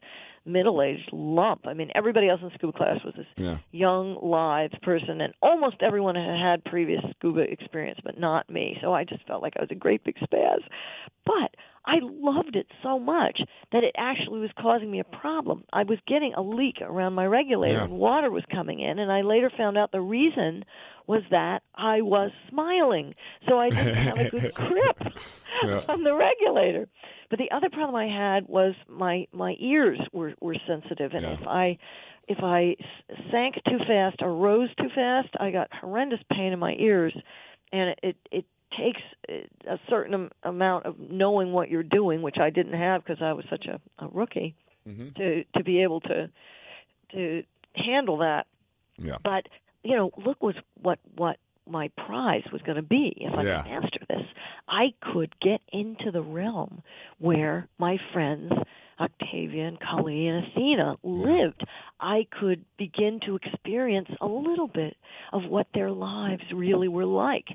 middle-aged 0.44 1.10
lump. 1.12 1.66
I 1.66 1.74
mean, 1.74 1.90
everybody 1.94 2.28
else 2.28 2.40
in 2.42 2.50
scuba 2.54 2.72
class 2.76 2.98
was 3.04 3.14
this 3.16 3.26
Yeah. 3.36 3.58
young, 3.70 4.18
lithe 4.22 4.72
person, 4.82 5.20
and 5.20 5.32
almost 5.42 5.76
everyone 5.82 6.14
had 6.16 6.38
had 6.38 6.64
previous 6.64 7.02
scuba 7.16 7.40
experience, 7.40 8.00
but 8.04 8.18
not 8.18 8.48
me. 8.50 8.78
So 8.80 8.92
I 8.92 9.04
just 9.04 9.26
felt 9.26 9.42
like 9.42 9.54
I 9.58 9.62
was 9.62 9.70
a 9.70 9.74
great 9.76 10.04
big 10.04 10.16
spaz. 10.16 10.60
But 11.24 11.54
I 11.84 11.98
loved 12.00 12.54
it 12.56 12.66
so 12.82 12.98
much 12.98 13.40
that 13.72 13.82
it 13.84 13.94
actually 13.96 14.40
was 14.40 14.50
causing 14.58 14.90
me 14.90 15.00
a 15.00 15.04
problem. 15.04 15.64
I 15.72 15.82
was 15.82 15.98
getting 16.06 16.32
a 16.34 16.42
leak 16.42 16.76
around 16.80 17.14
my 17.14 17.26
regulator, 17.26 17.74
Yeah. 17.74 17.84
and 17.84 17.92
water 17.94 18.30
was 18.30 18.44
coming 18.52 18.78
in, 18.80 18.98
and 19.00 19.10
I 19.10 19.22
later 19.22 19.50
found 19.50 19.76
out 19.76 19.90
the 19.92 20.00
reason 20.00 20.64
was 21.08 21.22
that 21.30 21.62
I 21.74 22.00
was 22.02 22.30
smiling, 22.48 23.14
so 23.48 23.58
I 23.58 23.70
didn't 23.70 23.94
have 23.94 24.18
a 24.18 24.30
good 24.30 24.54
grip 24.54 25.12
Yeah. 25.64 25.82
on 25.88 26.04
the 26.04 26.14
regulator. 26.14 26.88
But 27.32 27.38
the 27.38 27.50
other 27.50 27.70
problem 27.70 27.94
I 27.96 28.08
had 28.08 28.46
was 28.46 28.74
my 28.90 29.26
my 29.32 29.56
ears 29.58 29.98
were 30.12 30.34
were 30.42 30.54
sensitive, 30.66 31.14
and 31.14 31.22
Yeah. 31.22 31.32
if 31.40 31.48
I 31.48 31.78
if 32.28 32.38
I 32.42 32.76
sank 33.30 33.54
too 33.66 33.78
fast 33.86 34.16
or 34.20 34.34
rose 34.34 34.68
too 34.74 34.90
fast, 34.94 35.30
I 35.40 35.50
got 35.50 35.72
horrendous 35.72 36.20
pain 36.30 36.52
in 36.52 36.58
my 36.58 36.74
ears, 36.74 37.14
and 37.72 37.88
it 37.88 37.98
it, 38.02 38.16
it 38.30 38.44
takes 38.76 39.00
a 39.66 39.78
certain 39.88 40.28
amount 40.42 40.84
of 40.84 40.98
knowing 40.98 41.52
what 41.52 41.70
you're 41.70 41.82
doing, 41.82 42.20
which 42.20 42.36
I 42.38 42.50
didn't 42.50 42.74
have 42.78 43.02
because 43.02 43.22
I 43.22 43.32
was 43.32 43.46
such 43.48 43.64
a, 43.64 43.80
a 43.98 44.08
rookie, 44.08 44.54
Mhm. 44.86 45.14
to 45.14 45.44
to 45.56 45.64
be 45.64 45.82
able 45.82 46.02
to 46.02 46.28
to 47.12 47.44
handle 47.74 48.18
that. 48.18 48.46
Yeah. 48.98 49.16
But 49.24 49.48
you 49.82 49.96
know, 49.96 50.10
look 50.18 50.42
was 50.42 50.56
what 50.82 50.98
what 51.16 51.38
my 51.68 51.88
prize 52.06 52.42
was 52.52 52.62
going 52.62 52.76
to 52.76 52.82
be 52.82 53.16
if 53.20 53.34
I 53.34 53.42
Yeah. 53.44 53.62
could 53.62 53.70
master 53.70 54.00
this. 54.08 54.26
I 54.68 54.94
could 55.12 55.34
get 55.40 55.60
into 55.72 56.10
the 56.10 56.22
realm 56.22 56.82
where 57.18 57.68
my 57.78 57.98
friends 58.12 58.52
Octavia 59.00 59.66
and 59.66 59.78
Kali 59.80 60.28
and 60.28 60.46
Athena 60.46 60.96
lived. 61.02 61.62
I 62.00 62.26
could 62.38 62.64
begin 62.78 63.20
to 63.26 63.36
experience 63.36 64.08
a 64.20 64.26
little 64.26 64.68
bit 64.68 64.96
of 65.32 65.42
what 65.48 65.66
their 65.74 65.90
lives 65.90 66.42
really 66.54 66.88
were 66.88 67.06
like 67.06 67.46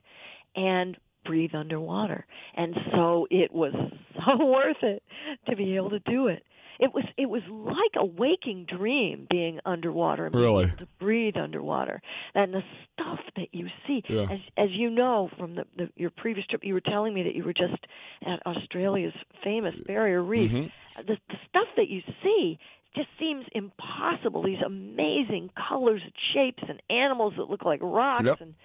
and 0.55 0.97
breathe 1.25 1.53
underwater. 1.53 2.25
And 2.55 2.75
so 2.93 3.27
it 3.29 3.53
was 3.53 3.73
so 4.15 4.45
worth 4.45 4.81
it 4.83 5.03
to 5.49 5.55
be 5.55 5.75
able 5.75 5.91
to 5.91 5.99
do 5.99 6.27
it. 6.27 6.43
It 6.79 6.93
was 6.93 7.05
it 7.17 7.27
was 7.27 7.41
like 7.49 7.93
a 8.01 8.05
waking 8.05 8.65
dream 8.65 9.27
being 9.29 9.59
underwater 9.65 10.25
and 10.25 10.35
being 10.37 10.57
Really? 10.57 10.59
able 10.59 10.77
to 10.77 10.87
breathe 10.99 11.35
underwater. 11.37 12.01
And 12.35 12.53
the 12.53 12.61
stuff 12.93 13.19
that 13.35 13.49
you 13.53 13.67
see 13.87 14.03
Yeah. 14.07 14.27
as 14.29 14.39
as 14.57 14.69
you 14.71 14.89
know 14.89 15.29
from 15.37 15.55
the, 15.55 15.65
the 15.75 15.89
your 15.95 16.11
previous 16.11 16.45
trip 16.47 16.63
you 16.63 16.73
were 16.73 16.81
telling 16.81 17.13
me 17.13 17.23
that 17.23 17.35
you 17.35 17.43
were 17.43 17.53
just 17.53 17.85
at 18.25 18.45
Australia's 18.45 19.13
famous 19.43 19.75
barrier 19.85 20.23
reef. 20.23 20.51
Mhm. 20.51 20.71
The 20.95 21.17
the 21.29 21.37
stuff 21.49 21.67
that 21.77 21.89
you 21.89 22.01
see 22.23 22.57
just 22.95 23.09
seems 23.19 23.45
impossible. 23.53 24.43
These 24.43 24.61
amazing 24.65 25.51
colors 25.69 26.01
and 26.03 26.13
shapes 26.33 26.63
and 26.67 26.81
animals 26.89 27.33
that 27.37 27.49
look 27.49 27.63
like 27.63 27.79
rocks 27.83 28.29
Yep. 28.29 28.39
and 28.39 28.55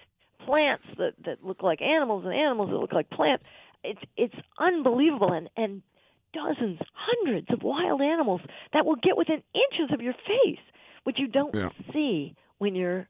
plants 0.45 0.85
that 0.97 1.13
that 1.25 1.43
look 1.43 1.63
like 1.63 1.81
animals 1.81 2.25
and 2.25 2.33
animals 2.33 2.69
that 2.69 2.77
look 2.77 2.93
like 2.93 3.09
plants. 3.09 3.43
It's 3.83 4.01
it's 4.17 4.35
unbelievable 4.59 5.31
and 5.33 5.49
and 5.57 5.83
dozens, 6.33 6.79
hundreds 6.93 7.47
of 7.51 7.63
wild 7.63 8.01
animals 8.01 8.41
that 8.73 8.85
will 8.85 8.95
get 8.97 9.15
within 9.17 9.41
inches 9.53 9.93
of 9.93 10.01
your 10.01 10.13
face, 10.13 10.59
which 11.03 11.17
you 11.19 11.27
don't 11.27 11.53
Yeah. 11.55 11.69
see 11.93 12.35
when 12.57 12.75
you're 12.75 13.07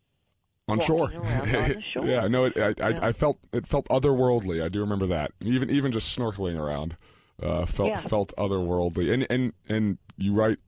on 0.67 0.79
shore. 0.79 1.11
on 1.13 1.83
shore. 1.93 2.05
yeah, 2.05 2.27
no, 2.27 2.45
it, 2.45 2.57
I, 2.57 2.67
I, 2.81 2.89
Yeah. 2.89 2.99
I 3.01 3.11
felt 3.11 3.37
it 3.51 3.67
felt 3.67 3.87
otherworldly. 3.89 4.63
I 4.63 4.69
do 4.69 4.79
remember 4.81 5.07
that. 5.07 5.31
Even 5.41 5.69
even 5.69 5.91
just 5.91 6.17
snorkeling 6.17 6.57
around 6.59 6.95
uh, 7.41 7.65
felt 7.65 7.89
Yeah. 7.89 7.99
felt 7.99 8.33
otherworldly. 8.37 9.11
And 9.13 9.27
and 9.29 9.53
and 9.67 9.97
you 10.17 10.33
write 10.33 10.59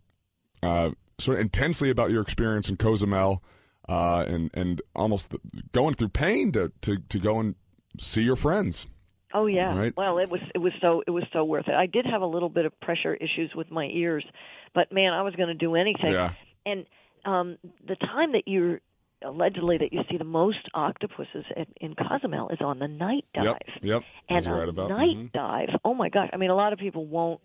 uh, 0.63 0.91
sort 1.17 1.37
of 1.37 1.41
intensely 1.41 1.89
about 1.89 2.09
your 2.11 2.21
experience 2.21 2.67
in 2.69 2.75
Cozumel, 2.77 3.41
uh, 3.87 4.25
and 4.27 4.49
and 4.53 4.81
almost 4.95 5.29
the, 5.29 5.39
going 5.71 5.93
through 5.93 6.09
pain 6.09 6.51
to, 6.53 6.71
to 6.81 6.97
to 6.97 7.19
go 7.19 7.39
and 7.39 7.55
see 7.99 8.21
your 8.21 8.35
friends. 8.35 8.87
Oh 9.35 9.47
yeah. 9.47 9.77
Right. 9.77 9.93
Well, 9.95 10.17
it 10.19 10.29
was 10.29 10.39
it 10.55 10.59
was 10.59 10.71
so 10.81 11.03
it 11.05 11.11
was 11.11 11.25
so 11.33 11.43
worth 11.43 11.67
it. 11.67 11.73
I 11.73 11.87
did 11.87 12.05
have 12.05 12.21
a 12.21 12.25
little 12.25 12.47
bit 12.47 12.65
of 12.65 12.79
pressure 12.79 13.13
issues 13.13 13.51
with 13.53 13.69
my 13.69 13.85
ears, 13.85 14.25
but 14.73 14.93
man, 14.93 15.11
I 15.11 15.23
was 15.23 15.35
going 15.35 15.49
to 15.49 15.53
do 15.53 15.75
anything. 15.75 16.13
Yeah, 16.13 16.33
And 16.65 16.85
um 17.25 17.57
the 17.85 17.97
time 17.97 18.31
that 18.31 18.43
you're 18.47 18.79
allegedly 19.21 19.77
that 19.77 19.91
you 19.91 20.01
see 20.09 20.17
the 20.17 20.23
most 20.23 20.69
octopuses 20.73 21.43
in, 21.55 21.65
in 21.81 21.95
Cozumel 21.95 22.49
is 22.49 22.59
on 22.61 22.79
the 22.79 22.87
night 22.87 23.25
dive. 23.33 23.45
yep, 23.45 23.61
yep. 23.81 24.03
And 24.29 24.45
right 24.47 24.69
about 24.69 24.89
night 24.89 25.17
mhm. 25.17 25.31
dive. 25.33 25.69
Oh 25.83 25.93
my 25.93 26.07
gosh! 26.07 26.29
I 26.31 26.37
mean, 26.37 26.49
a 26.49 26.55
lot 26.55 26.71
of 26.71 26.79
people 26.79 27.05
won't. 27.05 27.41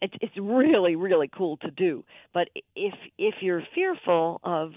It's 0.00 0.14
it's 0.20 0.36
really 0.38 0.94
really 0.94 1.28
cool 1.28 1.56
to 1.58 1.72
do. 1.72 2.04
But 2.32 2.50
if 2.76 2.94
if 3.18 3.34
you're 3.40 3.62
fearful 3.74 4.40
of 4.44 4.72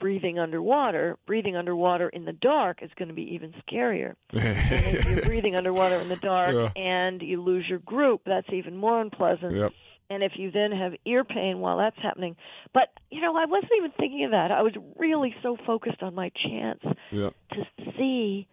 breathing 0.00 0.38
underwater, 0.38 1.16
breathing 1.26 1.54
underwater 1.56 2.08
in 2.08 2.24
the 2.24 2.32
dark 2.32 2.82
is 2.82 2.90
going 2.96 3.08
to 3.08 3.14
be 3.14 3.34
even 3.34 3.54
scarier. 3.68 4.14
If 4.32 5.06
you're 5.06 5.22
breathing 5.24 5.54
underwater 5.54 6.00
in 6.00 6.08
the 6.08 6.16
dark 6.16 6.54
Yeah. 6.54 6.82
and 6.82 7.22
you 7.22 7.40
lose 7.42 7.66
your 7.68 7.78
group, 7.80 8.22
that's 8.26 8.48
even 8.52 8.76
more 8.76 9.00
unpleasant. 9.00 9.54
Yep. 9.54 9.72
And 10.08 10.24
if 10.24 10.32
you 10.36 10.50
then 10.50 10.72
have 10.72 10.94
ear 11.04 11.22
pain 11.22 11.60
while 11.60 11.78
that's 11.78 11.98
happening, 12.02 12.34
but 12.74 12.88
you 13.10 13.20
know, 13.20 13.36
I 13.36 13.44
wasn't 13.44 13.70
even 13.78 13.92
thinking 13.92 14.24
of 14.24 14.32
that. 14.32 14.50
I 14.50 14.62
was 14.62 14.72
really 14.98 15.34
so 15.42 15.56
focused 15.66 16.02
on 16.02 16.14
my 16.16 16.30
chance 16.44 16.80
Yep. 17.12 17.34
to 17.52 17.64
see 17.96 18.48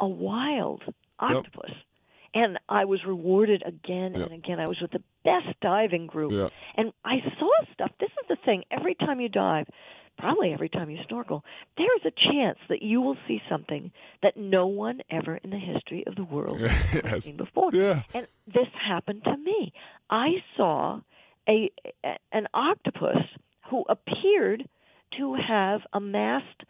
a 0.00 0.08
wild 0.08 0.82
octopus. 1.20 1.70
And 2.34 2.58
I 2.68 2.84
was 2.84 3.04
rewarded 3.06 3.62
again 3.64 4.14
Yep. 4.14 4.22
and 4.30 4.32
again. 4.32 4.60
I 4.60 4.66
was 4.66 4.80
with 4.80 4.90
the 4.90 5.02
best 5.24 5.48
diving 5.60 6.06
group. 6.06 6.32
Yep. 6.32 6.52
And 6.76 6.92
I 7.04 7.20
saw 7.38 7.50
stuff. 7.72 7.90
This 8.00 8.10
is 8.10 8.28
the 8.28 8.36
thing. 8.44 8.64
Every 8.70 8.94
time 8.94 9.20
you 9.20 9.28
dive, 9.28 9.66
probably 10.18 10.52
every 10.52 10.68
time 10.68 10.90
you 10.90 10.98
snorkel, 11.08 11.44
there 11.76 11.94
is 11.96 12.02
a 12.04 12.32
chance 12.32 12.58
that 12.68 12.82
you 12.82 13.00
will 13.00 13.16
see 13.26 13.40
something 13.48 13.90
that 14.22 14.36
no 14.36 14.66
one 14.66 15.00
ever 15.10 15.36
in 15.36 15.50
the 15.50 15.58
history 15.58 16.04
of 16.06 16.16
the 16.16 16.24
world 16.24 16.60
has 17.04 17.24
seen 17.24 17.36
before. 17.36 17.70
Yeah. 17.72 18.02
And 18.14 18.26
this 18.46 18.66
happened 18.86 19.24
to 19.24 19.36
me. 19.36 19.72
I 20.10 20.42
saw 20.56 21.00
a 21.48 21.70
an 22.32 22.46
octopus 22.52 23.22
who 23.70 23.84
appeared 23.88 24.68
to 25.18 25.34
have 25.34 25.80
amassed 25.92 26.62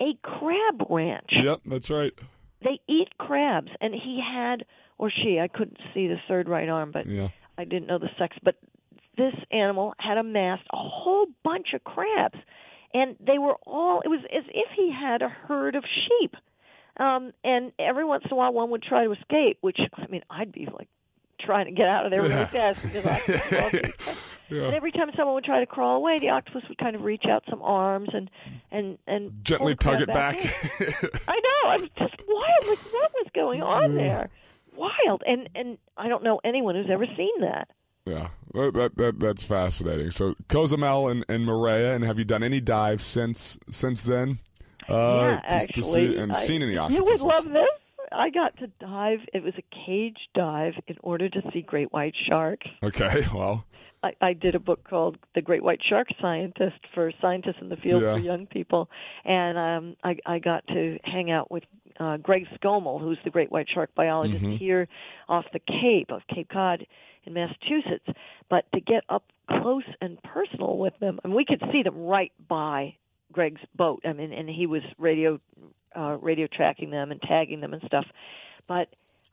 a 0.00 0.14
crab 0.22 0.86
ranch. 0.88 1.30
Yep. 1.30 1.60
That's 1.66 1.90
right. 1.90 2.12
They 2.62 2.80
eat 2.88 3.08
crabs, 3.18 3.70
and 3.80 3.92
he 3.94 4.20
had 4.22 4.64
or 4.98 5.10
she. 5.10 5.38
I 5.40 5.48
couldn't 5.48 5.78
see 5.92 6.06
the 6.06 6.16
third 6.28 6.48
right 6.48 6.68
arm, 6.68 6.92
but 6.92 7.06
Yeah. 7.06 7.28
I 7.58 7.64
didn't 7.64 7.86
know 7.88 7.98
the 7.98 8.10
sex. 8.18 8.36
But 8.42 8.56
this 9.16 9.34
animal 9.50 9.94
had 9.98 10.16
amassed 10.16 10.62
a 10.72 10.76
whole 10.78 11.26
bunch 11.44 11.74
of 11.74 11.84
crabs, 11.84 12.38
and 12.94 13.16
they 13.20 13.38
were 13.38 13.54
all. 13.66 14.00
It 14.04 14.08
was 14.08 14.20
as 14.34 14.44
if 14.48 14.68
he 14.76 14.92
had 14.92 15.22
a 15.22 15.28
herd 15.28 15.74
of 15.76 15.84
sheep. 15.84 16.34
Um, 16.98 17.32
and 17.42 17.72
every 17.78 18.04
once 18.04 18.24
in 18.26 18.32
a 18.32 18.36
while, 18.36 18.52
one 18.52 18.70
would 18.70 18.82
try 18.82 19.04
to 19.04 19.12
escape, 19.12 19.58
which 19.62 19.78
I 19.96 20.06
mean, 20.08 20.22
I'd 20.28 20.52
be 20.52 20.66
like 20.72 20.88
trying 21.40 21.64
to 21.66 21.72
get 21.72 21.86
out 21.88 22.04
of 22.04 22.10
there 22.10 22.20
really 22.22 22.34
Yeah. 22.34 22.44
fast 22.46 22.82
because 22.82 23.72
you. 23.72 23.82
Yeah. 24.50 24.64
And 24.64 24.74
every 24.74 24.92
time 24.92 25.08
someone 25.16 25.34
would 25.36 25.44
try 25.44 25.60
to 25.60 25.66
crawl 25.66 25.96
away, 25.96 26.18
the 26.18 26.28
octopus 26.28 26.62
would 26.68 26.76
kind 26.76 26.94
of 26.94 27.00
reach 27.02 27.24
out 27.26 27.42
some 27.48 27.62
arms 27.62 28.10
and 28.12 28.28
and 28.70 28.98
and 29.06 29.42
Gently 29.42 29.74
tug 29.74 30.02
it 30.02 30.10
crab 30.10 30.34
back. 30.34 30.36
I 31.26 31.40
know. 31.40 31.70
I 31.70 31.76
was 31.78 31.88
just 31.98 32.16
wild. 32.28 32.66
Like 32.68 32.92
what 32.92 33.10
was 33.14 33.26
going 33.34 33.62
on 33.62 33.94
there? 33.94 34.28
Wild. 34.76 35.22
And 35.26 35.48
and 35.54 35.78
I 35.96 36.08
don't 36.08 36.22
know 36.22 36.38
anyone 36.44 36.74
who's 36.74 36.90
ever 36.90 37.06
seen 37.16 37.40
that. 37.40 37.68
Yeah, 38.04 38.28
that, 38.54 38.72
that, 38.74 38.96
that 38.96 39.20
that's 39.20 39.42
fascinating. 39.44 40.10
So 40.10 40.34
Cozumel 40.48 41.08
and, 41.08 41.24
and 41.28 41.44
Maria, 41.44 41.94
and 41.94 42.02
have 42.04 42.18
you 42.18 42.24
done 42.24 42.42
any 42.42 42.60
dives 42.60 43.04
since 43.04 43.58
since 43.70 44.02
then? 44.02 44.40
Uh, 44.88 44.92
yeah, 44.94 45.40
actually, 45.44 46.12
see, 46.14 46.16
and 46.18 46.32
I- 46.32 46.44
seen 46.44 46.62
any 46.62 46.76
octopuses? 46.76 47.20
You 47.20 47.26
would 47.26 47.32
love 47.34 47.44
this. 47.44 47.68
I 48.10 48.28
got 48.30 48.56
to 48.58 48.66
dive. 48.80 49.20
It 49.32 49.42
was 49.42 49.54
a 49.56 49.62
cage 49.86 50.18
dive 50.34 50.74
in 50.88 50.96
order 51.02 51.28
to 51.30 51.40
see 51.52 51.62
great 51.62 51.92
white 51.92 52.14
sharks. 52.28 52.66
Okay, 52.82 53.24
well, 53.34 53.64
I, 54.02 54.12
I 54.20 54.32
did 54.32 54.54
a 54.56 54.60
book 54.60 54.82
called 54.86 55.16
The 55.34 55.40
Great 55.40 55.62
White 55.62 55.80
Shark 55.88 56.08
Scientist 56.20 56.80
for 56.94 57.10
scientists 57.22 57.56
in 57.62 57.68
the 57.70 57.76
field 57.76 58.02
Yeah. 58.02 58.14
for 58.14 58.18
young 58.18 58.46
people, 58.46 58.90
and 59.24 59.56
um, 59.56 59.96
I, 60.04 60.16
I 60.26 60.40
got 60.40 60.66
to 60.66 60.98
hang 61.04 61.30
out 61.30 61.50
with 61.52 61.62
uh, 62.00 62.16
Greg 62.18 62.46
Skomal, 62.60 63.00
who's 63.00 63.18
the 63.24 63.30
great 63.30 63.52
white 63.52 63.68
shark 63.72 63.94
biologist 63.94 64.42
Mhm. 64.44 64.58
here 64.58 64.88
off 65.28 65.44
the 65.52 65.60
Cape 65.60 66.10
of 66.10 66.22
Cape 66.34 66.48
Cod 66.50 66.84
in 67.24 67.34
Massachusetts. 67.34 68.06
But 68.50 68.64
to 68.74 68.80
get 68.80 69.04
up 69.08 69.24
close 69.48 69.84
and 70.00 70.22
personal 70.22 70.78
with 70.78 70.94
them, 71.00 71.20
and 71.24 71.34
we 71.34 71.44
could 71.44 71.62
see 71.72 71.82
them 71.82 71.96
right 71.98 72.32
by 72.48 72.96
Greg's 73.32 73.60
boat. 73.76 74.02
I 74.04 74.12
mean, 74.12 74.32
and 74.32 74.48
he 74.48 74.66
was 74.66 74.82
radio 74.98 75.40
uh, 75.96 76.16
radio 76.22 76.46
tracking 76.46 76.90
them 76.90 77.10
and 77.10 77.20
tagging 77.20 77.60
them 77.60 77.74
and 77.74 77.82
stuff. 77.86 78.06
But 78.66 78.88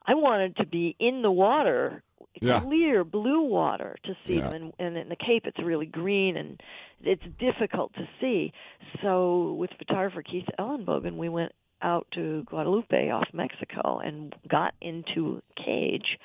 I 0.06 0.14
wanted 0.16 0.58
to 0.58 0.66
be 0.66 0.96
in 1.00 1.22
the 1.22 1.32
water, 1.32 2.04
Yeah. 2.42 2.60
clear 2.62 3.04
blue 3.04 3.44
water, 3.44 3.96
to 4.04 4.16
see 4.26 4.36
Yeah. 4.36 4.50
them. 4.50 4.54
And, 4.54 4.74
and 4.80 4.98
in 4.98 5.10
the 5.10 5.16
Cape, 5.16 5.46
it's 5.46 5.60
really 5.60 5.86
green 5.86 6.36
and 6.36 6.62
it's 7.02 7.24
difficult 7.40 7.94
to 7.94 8.08
see. 8.20 8.52
So 9.02 9.54
with 9.54 9.70
photographer 9.78 10.22
Keith 10.22 10.48
Ellenbogen, 10.58 11.16
we 11.16 11.30
went 11.30 11.54
out 11.82 12.08
to 12.12 12.44
Guadalupe 12.44 13.10
off 13.10 13.28
Mexico 13.34 14.00
and 14.00 14.36
got 14.50 14.74
into 14.82 15.42
a 15.58 15.64
cage. 15.64 16.18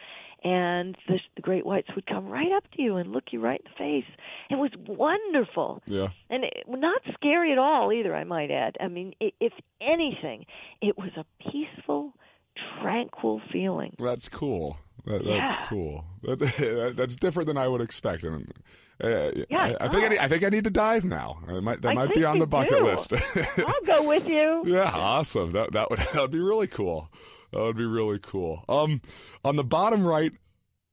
And 0.44 0.94
the, 1.08 1.18
the 1.36 1.42
great 1.42 1.64
whites 1.64 1.88
would 1.94 2.06
come 2.06 2.26
right 2.26 2.52
up 2.54 2.64
to 2.76 2.82
you 2.82 2.96
and 2.96 3.12
look 3.12 3.24
you 3.30 3.40
right 3.40 3.60
in 3.64 3.70
the 3.72 3.78
face. 3.78 4.16
It 4.50 4.56
was 4.56 4.70
wonderful 4.86 5.82
yeah, 5.86 6.08
and 6.28 6.44
it, 6.44 6.64
not 6.68 7.00
scary 7.14 7.50
at 7.52 7.58
all 7.58 7.90
either. 7.92 8.14
I 8.14 8.24
might 8.24 8.50
add. 8.50 8.76
I 8.78 8.88
mean, 8.88 9.14
i 9.22 9.30
if 9.40 9.54
anything, 9.80 10.44
it 10.82 10.98
was 10.98 11.10
a 11.16 11.24
peaceful, 11.50 12.12
tranquil 12.82 13.40
feeling. 13.52 13.96
that's 13.98 14.28
cool. 14.28 14.76
That, 15.06 15.24
that's 15.24 15.52
Yeah. 15.52 15.66
cool. 15.68 16.04
That, 16.22 16.92
that's 16.96 17.16
different 17.16 17.46
than 17.46 17.56
I 17.58 17.68
would 17.68 17.80
expect. 17.80 18.24
And 18.24 18.52
uh, 19.02 19.30
Yeah, 19.50 19.76
I, 19.80 19.84
I 19.84 19.88
think 19.88 20.04
I 20.04 20.08
need, 20.08 20.18
I 20.18 20.28
think 20.28 20.44
I 20.44 20.48
need 20.50 20.64
to 20.64 20.70
dive 20.70 21.04
now. 21.04 21.38
Might, 21.62 21.82
that 21.82 21.90
I 21.90 21.94
might 21.94 22.14
be 22.14 22.24
on 22.24 22.38
the 22.38 22.46
bucket 22.46 22.78
do. 22.78 22.84
list. 22.84 23.12
I'll 23.58 23.82
go 23.86 24.02
with 24.06 24.26
you. 24.26 24.62
Yeah, 24.66 24.90
awesome. 24.94 25.52
That 25.52 25.72
that 25.72 25.90
would 25.90 25.98
that 26.12 26.16
would 26.20 26.30
be 26.30 26.40
really 26.40 26.66
cool. 26.68 27.08
That 27.54 27.60
would 27.60 27.76
be 27.76 27.86
really 27.86 28.18
cool. 28.18 28.64
Um, 28.68 29.00
on 29.44 29.54
the 29.54 29.62
bottom 29.62 30.04
right 30.04 30.32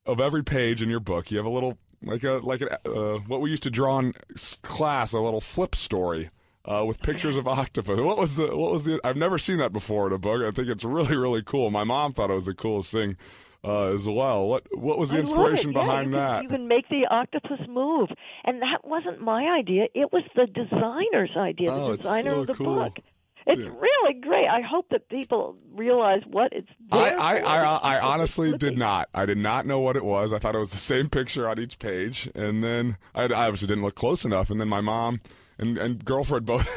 of 0.05 0.21
every 0.21 0.43
page 0.43 0.83
in 0.83 0.89
your 0.89 0.99
book, 0.99 1.31
you 1.31 1.37
have 1.37 1.45
a 1.45 1.49
little 1.49 1.79
like 2.03 2.23
a 2.23 2.33
like 2.43 2.61
a 2.61 2.87
uh, 2.87 3.17
what 3.25 3.41
we 3.41 3.49
used 3.49 3.63
to 3.63 3.71
draw 3.71 3.97
in 3.97 4.13
class, 4.61 5.11
a 5.13 5.19
little 5.19 5.41
flip 5.41 5.75
story. 5.75 6.29
Uh, 6.63 6.85
with 6.85 7.01
pictures 7.01 7.37
of 7.37 7.47
octopus. 7.47 7.99
What 7.99 8.19
was 8.19 8.35
the? 8.35 8.55
What 8.55 8.71
was 8.71 8.83
the? 8.83 8.99
I've 9.03 9.17
never 9.17 9.39
seen 9.39 9.57
that 9.57 9.73
before 9.73 10.05
in 10.05 10.13
a 10.13 10.19
book. 10.19 10.43
I 10.43 10.51
think 10.51 10.67
it's 10.67 10.83
really, 10.83 11.17
really 11.17 11.41
cool. 11.41 11.71
My 11.71 11.83
mom 11.83 12.13
thought 12.13 12.29
it 12.29 12.35
was 12.35 12.45
the 12.45 12.53
coolest 12.53 12.91
thing 12.91 13.17
uh, 13.63 13.85
as 13.85 14.07
well. 14.07 14.47
What 14.47 14.67
What 14.77 14.99
was 14.99 15.09
the 15.09 15.17
inspiration. 15.17 15.71
Yeah, 15.71 15.79
behind 15.79 16.13
that? 16.13 16.43
You 16.43 16.49
can 16.49 16.67
make 16.67 16.87
the 16.89 17.07
octopus 17.09 17.61
move, 17.67 18.09
and 18.43 18.61
that 18.61 18.81
wasn't 18.83 19.21
my 19.21 19.43
idea. 19.57 19.87
It 19.95 20.13
was 20.13 20.21
the 20.35 20.45
designer's 20.45 21.35
idea. 21.35 21.71
Oh, 21.71 21.91
the 21.91 21.97
designer 21.97 22.29
so 22.29 22.39
of 22.41 22.47
the 22.47 22.53
cool. 22.53 22.75
book. 22.75 22.99
It's 23.47 23.61
Yeah. 23.61 23.69
really 23.69 24.19
great. 24.19 24.47
I 24.47 24.61
hope 24.61 24.87
that 24.89 25.09
people 25.09 25.55
realize 25.73 26.21
what 26.27 26.53
it's. 26.53 26.67
I, 26.91 27.11
I. 27.15 27.37
I, 27.39 27.95
I 27.95 27.99
honestly 27.99 28.57
did 28.57 28.77
not. 28.77 29.09
I 29.13 29.25
did 29.25 29.37
not 29.37 29.65
know 29.65 29.79
what 29.79 29.95
it 29.95 30.05
was. 30.05 30.31
I 30.33 30.37
thought 30.39 30.55
it 30.55 30.59
was 30.59 30.71
the 30.71 30.77
same 30.77 31.09
picture 31.09 31.49
on 31.49 31.59
each 31.59 31.79
page, 31.79 32.29
and 32.35 32.63
then 32.63 32.97
I, 33.15 33.23
I 33.23 33.45
obviously 33.47 33.67
didn't 33.67 33.83
look 33.83 33.95
close 33.95 34.25
enough. 34.25 34.49
And 34.49 34.59
then 34.61 34.67
my 34.67 34.81
mom 34.81 35.21
and, 35.57 35.77
and 35.77 36.03
girlfriend 36.05 36.45
both 36.47 36.67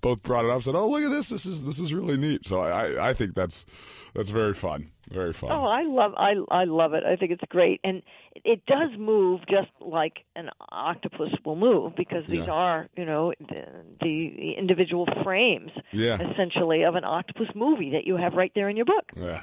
both 0.00 0.22
brought 0.22 0.44
it 0.44 0.50
up. 0.50 0.62
Said, 0.62 0.74
"Oh, 0.74 0.88
look 0.88 1.02
at 1.02 1.10
this! 1.10 1.28
This 1.28 1.44
is 1.46 1.64
this 1.64 1.78
is 1.80 1.92
really 1.92 2.16
neat." 2.16 2.46
So 2.46 2.60
I, 2.60 2.70
I, 2.94 3.08
I 3.10 3.14
think 3.14 3.34
that's 3.34 3.66
that's 4.14 4.28
very 4.30 4.54
fun. 4.54 4.90
Very 5.08 5.32
fun. 5.32 5.50
Oh, 5.52 5.64
I 5.64 5.82
love 5.82 6.12
I 6.16 6.34
I 6.50 6.64
love 6.64 6.94
it. 6.94 7.04
I 7.04 7.16
think 7.16 7.32
it's 7.32 7.42
great, 7.48 7.80
and 7.82 8.02
it, 8.44 8.64
does 8.66 8.90
move 8.98 9.40
just 9.48 9.70
like 9.80 10.18
an 10.36 10.50
octopus 10.70 11.30
will 11.44 11.56
move 11.56 11.96
because 11.96 12.24
these 12.28 12.46
Yeah. 12.46 12.52
are 12.52 12.88
you 12.96 13.04
know 13.04 13.32
the, 13.40 13.64
the 14.00 14.54
individual 14.56 15.06
frames 15.24 15.72
yeah. 15.92 16.14
essentially 16.14 16.82
of 16.82 16.94
an 16.94 17.04
octopus 17.04 17.48
movie 17.54 17.90
that 17.90 18.06
you 18.06 18.16
have 18.16 18.34
right 18.34 18.52
there 18.54 18.68
in 18.68 18.76
your 18.76 18.86
book. 18.86 19.10
Yeah, 19.16 19.42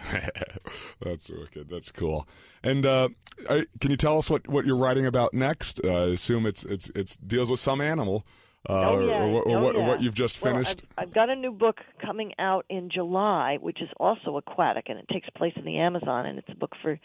that's 1.02 1.30
wicked. 1.30 1.70
That's 1.70 1.92
cool. 1.92 2.28
And 2.64 2.86
uh, 2.86 3.10
I, 3.50 3.66
can 3.82 3.92
you 3.92 3.98
tell 3.98 4.18
us 4.18 4.30
what, 4.30 4.48
what 4.48 4.66
you're 4.66 4.78
writing 4.78 5.06
about 5.06 5.34
next? 5.34 5.82
Uh, 5.84 5.88
I 5.90 6.06
assume 6.12 6.46
it's 6.46 6.64
it's 6.66 6.90
it's 6.96 7.18
deals 7.18 7.52
with 7.52 7.60
some 7.60 7.82
animal, 7.82 8.26
uh, 8.70 8.74
Oh, 8.74 9.08
yeah. 9.08 9.24
or, 9.24 9.44
or, 9.44 9.58
Oh, 9.58 9.64
what, 9.64 9.76
yeah. 9.76 9.88
what 9.88 10.02
you've 10.02 10.14
just 10.14 10.42
Well, 10.42 10.54
finished. 10.54 10.84
I've, 10.98 11.08
I've 11.08 11.14
got 11.14 11.30
a 11.30 11.36
new 11.36 11.52
book 11.52 11.78
coming 12.04 12.34
out 12.40 12.66
in 12.70 12.90
July, 12.90 13.58
which 13.60 13.82
is 13.82 13.90
also 14.00 14.38
aquatic, 14.38 14.86
and 14.90 15.00
it 15.00 15.08
takes 15.12 15.30
place 15.32 15.54
in 15.56 15.66
the 15.66 15.78
Amazon, 15.78 16.26
and 16.26 16.38
it's 16.40 16.50
a 16.50 16.56
book 16.56 16.74
for 16.82 17.00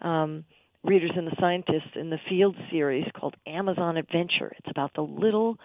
um, 0.00 0.44
readers 0.82 1.12
and 1.16 1.26
the 1.26 1.36
scientists 1.38 1.94
in 1.94 2.10
the 2.10 2.18
Field 2.28 2.56
series 2.70 3.06
called 3.14 3.36
Amazon 3.46 3.96
Adventure. 3.96 4.52
It's 4.58 4.70
about 4.70 4.94
the 4.94 5.02
little, 5.02 5.58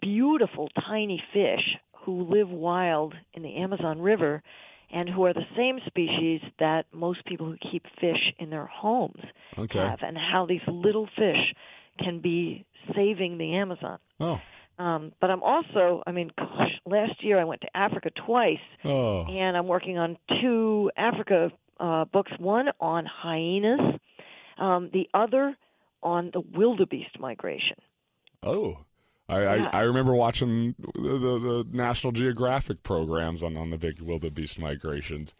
beautiful, 0.00 0.68
tiny 0.86 1.22
fish 1.32 1.76
who 2.04 2.22
live 2.22 2.48
wild 2.48 3.14
in 3.34 3.42
the 3.42 3.56
Amazon 3.56 4.00
River 4.00 4.42
and 4.90 5.08
who 5.08 5.24
are 5.24 5.34
the 5.34 5.46
same 5.56 5.78
species 5.86 6.40
that 6.58 6.86
most 6.92 7.24
people 7.26 7.46
who 7.46 7.56
keep 7.70 7.84
fish 8.00 8.32
in 8.38 8.48
their 8.50 8.66
homes 8.66 9.20
Okay. 9.58 9.78
have, 9.78 9.98
and 10.02 10.16
how 10.16 10.46
these 10.46 10.62
little 10.66 11.06
fish 11.14 11.54
can 11.98 12.20
be 12.20 12.64
saving 12.94 13.38
the 13.38 13.54
Amazon. 13.56 13.98
Oh. 14.20 14.40
Um, 14.78 15.12
but 15.20 15.30
I'm 15.30 15.42
also, 15.42 16.02
I 16.06 16.12
mean, 16.12 16.30
gosh, 16.38 16.70
last 16.86 17.22
year 17.24 17.38
I 17.38 17.44
went 17.44 17.60
to 17.62 17.76
Africa 17.76 18.10
twice, 18.26 18.58
Oh. 18.84 19.24
and 19.26 19.56
I'm 19.56 19.66
working 19.66 19.98
on 19.98 20.16
two 20.40 20.90
Africa 20.96 21.50
uh, 21.80 22.04
books. 22.06 22.30
One 22.38 22.68
on 22.80 23.04
hyenas, 23.06 23.98
um, 24.56 24.90
the 24.92 25.08
other 25.14 25.56
on 26.02 26.30
the 26.32 26.40
wildebeest 26.40 27.18
migration. 27.18 27.76
Oh. 28.42 28.78
I, 29.28 29.40
Yeah. 29.42 29.68
I, 29.72 29.78
I 29.78 29.82
remember 29.82 30.14
watching 30.14 30.74
the, 30.78 31.02
the, 31.02 31.38
the 31.38 31.66
National 31.72 32.12
Geographic 32.12 32.82
programs 32.82 33.42
on, 33.42 33.56
on 33.56 33.70
the 33.70 33.76
big 33.78 34.00
wildebeest 34.00 34.58
migrations. 34.58 35.34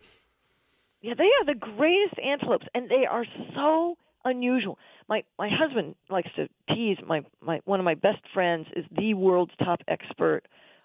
Yeah, 1.01 1.14
they 1.16 1.25
are 1.40 1.44
the 1.47 1.55
greatest 1.55 2.18
antelopes, 2.23 2.66
and 2.75 2.88
they 2.90 3.07
are 3.09 3.25
so 3.55 3.97
unusual. 4.29 4.79
My 5.09 5.25
my 5.38 5.49
husband 5.51 5.95
likes 6.11 6.31
to 6.37 6.49
tease 6.75 6.99
my 7.07 7.23
my 7.41 7.61
one 7.64 7.81
of 7.81 7.85
my 7.85 7.95
best 7.95 8.21
friends 8.35 8.67
is 8.77 8.85
the 8.91 9.14
world's 9.14 9.53
top 9.59 9.81
expert 9.88 10.43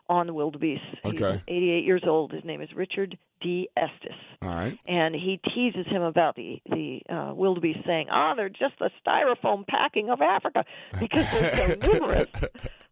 on 0.10 0.28
the 0.28 0.34
wildebeest. 0.34 0.82
He's 1.04 1.22
Okay. 1.22 1.42
88 1.48 1.86
years 1.86 2.04
old. 2.06 2.32
His 2.34 2.44
name 2.44 2.62
is 2.62 2.70
Richard 2.76 3.18
D. 3.42 3.70
Estes. 3.78 4.12
All 4.42 4.50
right. 4.50 4.78
and 4.86 5.16
he 5.16 5.40
teases 5.56 5.86
him 5.88 6.02
about 6.02 6.36
the 6.36 6.62
the 6.66 7.02
uh, 7.10 7.34
wildebeest, 7.34 7.80
saying, 7.86 8.08
"Ah, 8.12 8.34
they're 8.36 8.50
just 8.50 8.74
the 8.80 8.90
styrofoam 9.06 9.66
packing 9.68 10.10
of 10.10 10.22
Africa 10.22 10.66
because 11.00 11.26
they're 11.32 11.78
so 11.82 11.88
numerous." 11.94 12.28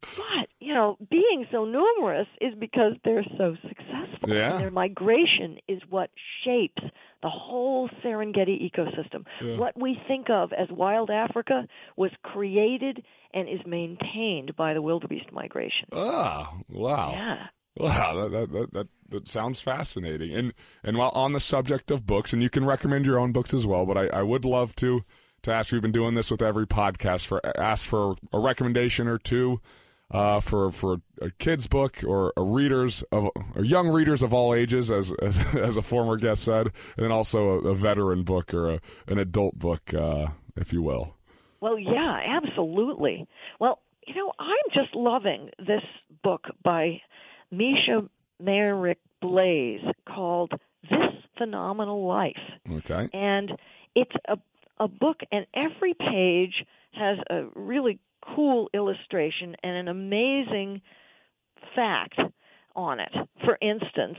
But 0.02 0.50
you 0.60 0.74
know, 0.74 0.98
being 1.10 1.46
so 1.52 1.66
numerous 1.66 2.28
is 2.40 2.54
because 2.60 2.94
they're 3.04 3.26
so 3.38 3.56
successful. 3.68 4.30
Yeah. 4.30 4.54
And 4.54 4.64
their 4.64 4.72
migration 4.72 5.58
is 5.68 5.82
what 5.90 6.10
shapes 6.44 6.82
the 7.22 7.30
whole 7.30 7.90
Serengeti 8.04 8.72
ecosystem. 8.72 9.26
Yeah. 9.42 9.58
What 9.58 9.80
we 9.80 9.98
think 10.08 10.30
of 10.30 10.52
as 10.54 10.68
wild 10.72 11.10
Africa 11.10 11.68
was 11.96 12.12
created 12.24 13.04
and 13.34 13.48
is 13.48 13.60
maintained 13.66 14.56
by 14.56 14.74
the 14.74 14.82
wildebeest 14.82 15.32
migration. 15.32 15.88
Ah, 15.94 16.54
wow. 16.70 17.12
Yeah. 17.12 17.48
Wow, 17.78 18.16
that, 18.16 18.32
that, 18.32 18.52
that, 18.52 18.74
that, 18.74 18.88
that 19.10 19.28
sounds 19.30 19.62
fascinating. 19.62 20.36
And 20.36 20.54
and 20.84 20.98
while 20.98 21.12
on 21.16 21.32
the 21.32 21.40
subject 21.40 21.90
of 21.90 22.06
books, 22.06 22.34
and 22.34 22.44
you 22.44 22.50
can 22.50 22.66
recommend 22.66 23.06
your 23.06 23.18
own 23.18 23.32
books 23.32 23.54
as 23.54 23.66
well, 23.66 23.86
but 23.86 23.98
I, 23.98 24.08
I 24.08 24.24
would 24.24 24.44
love 24.44 24.76
to 24.78 25.06
to 25.44 25.54
ask. 25.54 25.72
We've 25.72 25.82
been 25.82 25.94
doing 25.94 26.16
this 26.16 26.30
with 26.30 26.42
every 26.42 26.68
podcast 26.68 27.26
for 27.26 27.40
ask 27.58 27.86
for 27.86 28.16
a 28.34 28.40
recommendation 28.40 29.08
or 29.08 29.18
two 29.18 29.62
uh, 30.12 30.40
for 30.40 30.72
for 30.72 30.98
a 31.22 31.32
kid's 31.32 31.68
book 31.68 32.04
or 32.06 32.34
a 32.38 32.44
readers 32.44 33.04
of 33.12 33.30
or 33.56 33.64
young 33.64 33.88
readers 33.88 34.22
of 34.22 34.34
all 34.34 34.54
ages, 34.54 34.92
as 34.92 35.14
as, 35.22 35.40
as 35.56 35.78
a 35.78 35.82
former 35.82 36.18
guest 36.18 36.44
said, 36.44 36.68
and 36.98 37.06
then 37.06 37.12
also 37.12 37.62
a, 37.62 37.70
a 37.70 37.76
veteran 37.76 38.24
book 38.24 38.54
or 38.54 38.76
a, 38.76 38.82
an 39.08 39.18
adult 39.18 39.58
book, 39.58 39.94
uh, 39.94 40.28
if 40.56 40.74
you 40.74 40.82
will. 40.82 41.16
Well, 41.62 41.78
yeah, 41.78 42.14
absolutely. 42.28 43.28
Well, 43.60 43.80
you 44.08 44.16
know, 44.16 44.32
I'm 44.40 44.56
just 44.74 44.96
loving 44.96 45.52
this 45.60 45.84
book 46.24 46.46
by 46.64 47.02
Misha 47.52 48.10
Maynerick 48.44 48.98
Blaise 49.22 49.82
called 50.08 50.54
This 50.90 51.00
Phenomenal 51.38 52.08
Life. 52.08 52.36
Okay. 52.70 53.10
And 53.14 53.52
it's 53.96 54.16
a 54.28 54.38
a 54.82 54.88
book 54.88 55.22
and 55.32 55.46
every 55.54 55.94
page 55.94 56.66
has 56.94 57.20
a 57.30 57.44
really 57.56 58.00
cool 58.36 58.68
illustration 58.74 59.56
and 59.64 59.76
an 59.78 59.88
amazing 59.88 60.82
fact 61.76 62.20
on 62.76 63.00
it. 63.00 63.12
For 63.46 63.60
instance, 63.62 64.18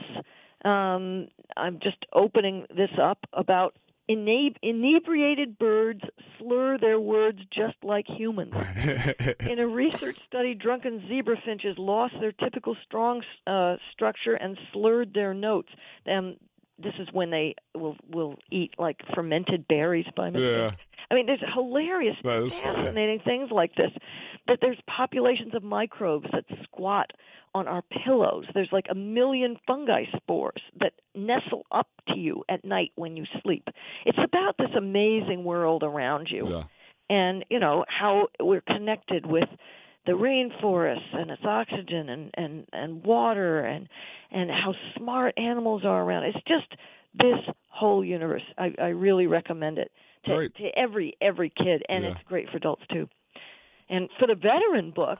um, 0.63 1.27
I'm 1.57 1.79
just 1.83 1.97
opening 2.13 2.65
this 2.69 2.91
up 3.01 3.19
about 3.33 3.75
inab- 4.09 4.55
inebriated 4.61 5.57
birds 5.59 6.01
slur 6.39 6.77
their 6.77 6.99
words 6.99 7.39
just 7.53 7.75
like 7.83 8.05
humans. 8.07 8.53
In 9.49 9.59
a 9.59 9.67
research 9.67 10.17
study, 10.27 10.53
drunken 10.53 11.03
zebra 11.09 11.35
finches 11.45 11.77
lost 11.77 12.13
their 12.21 12.31
typical 12.31 12.77
strong 12.85 13.21
uh, 13.45 13.75
structure 13.91 14.35
and 14.35 14.57
slurred 14.71 15.13
their 15.13 15.33
notes. 15.33 15.69
Um, 16.09 16.37
this 16.77 16.93
is 16.99 17.07
when 17.11 17.29
they 17.29 17.55
will 17.75 17.95
will 18.11 18.35
eat 18.51 18.73
like 18.77 19.01
fermented 19.13 19.67
berries 19.67 20.05
by 20.15 20.29
mistake. 20.29 20.71
Yeah. 20.71 20.71
I 21.11 21.15
mean, 21.15 21.25
there's 21.27 21.43
hilarious, 21.53 22.15
That 22.23 22.43
is 22.43 22.57
funny. 22.57 22.75
fascinating 22.75 23.19
things 23.19 23.51
like 23.51 23.75
this. 23.75 23.91
That 24.47 24.59
there's 24.61 24.79
populations 24.87 25.53
of 25.53 25.61
microbes 25.63 26.27
that 26.31 26.45
squat 26.63 27.11
on 27.53 27.67
our 27.67 27.83
pillows. 28.03 28.45
There's 28.53 28.71
like 28.71 28.87
a 28.89 28.95
million 28.95 29.57
fungi 29.67 30.05
spores 30.15 30.61
that 30.79 30.93
nestle 31.13 31.65
up 31.71 31.87
to 32.07 32.17
you 32.17 32.43
at 32.49 32.65
night 32.65 32.91
when 32.95 33.15
you 33.15 33.25
sleep. 33.43 33.67
It's 34.05 34.17
about 34.23 34.55
this 34.57 34.71
amazing 34.75 35.43
world 35.43 35.83
around 35.83 36.29
you 36.31 36.47
yeah. 36.49 36.63
and 37.09 37.45
you 37.49 37.59
know 37.59 37.85
how 37.87 38.29
we're 38.39 38.61
connected 38.61 39.25
with 39.25 39.49
the 40.05 40.11
rainforests 40.11 41.13
and 41.15 41.31
its 41.31 41.43
oxygen 41.45 42.09
and 42.09 42.31
and 42.35 42.65
and 42.73 43.03
water 43.05 43.59
and 43.61 43.87
and 44.31 44.49
how 44.49 44.73
smart 44.97 45.33
animals 45.37 45.83
are 45.85 46.03
around. 46.03 46.23
It's 46.25 46.37
just 46.47 46.67
this 47.13 47.39
whole 47.69 48.03
universe. 48.03 48.41
I 48.57 48.73
I 48.79 48.87
really 48.87 49.27
recommend 49.27 49.77
it 49.77 49.91
to 50.25 50.31
to 50.49 50.69
every 50.77 51.15
every 51.21 51.49
kid 51.49 51.83
and 51.89 52.03
Yeah. 52.03 52.11
it's 52.11 52.27
great 52.27 52.49
for 52.49 52.57
adults 52.57 52.83
too. 52.91 53.07
And 53.89 54.09
for 54.19 54.27
the 54.27 54.35
veteran 54.35 54.91
book, 54.91 55.19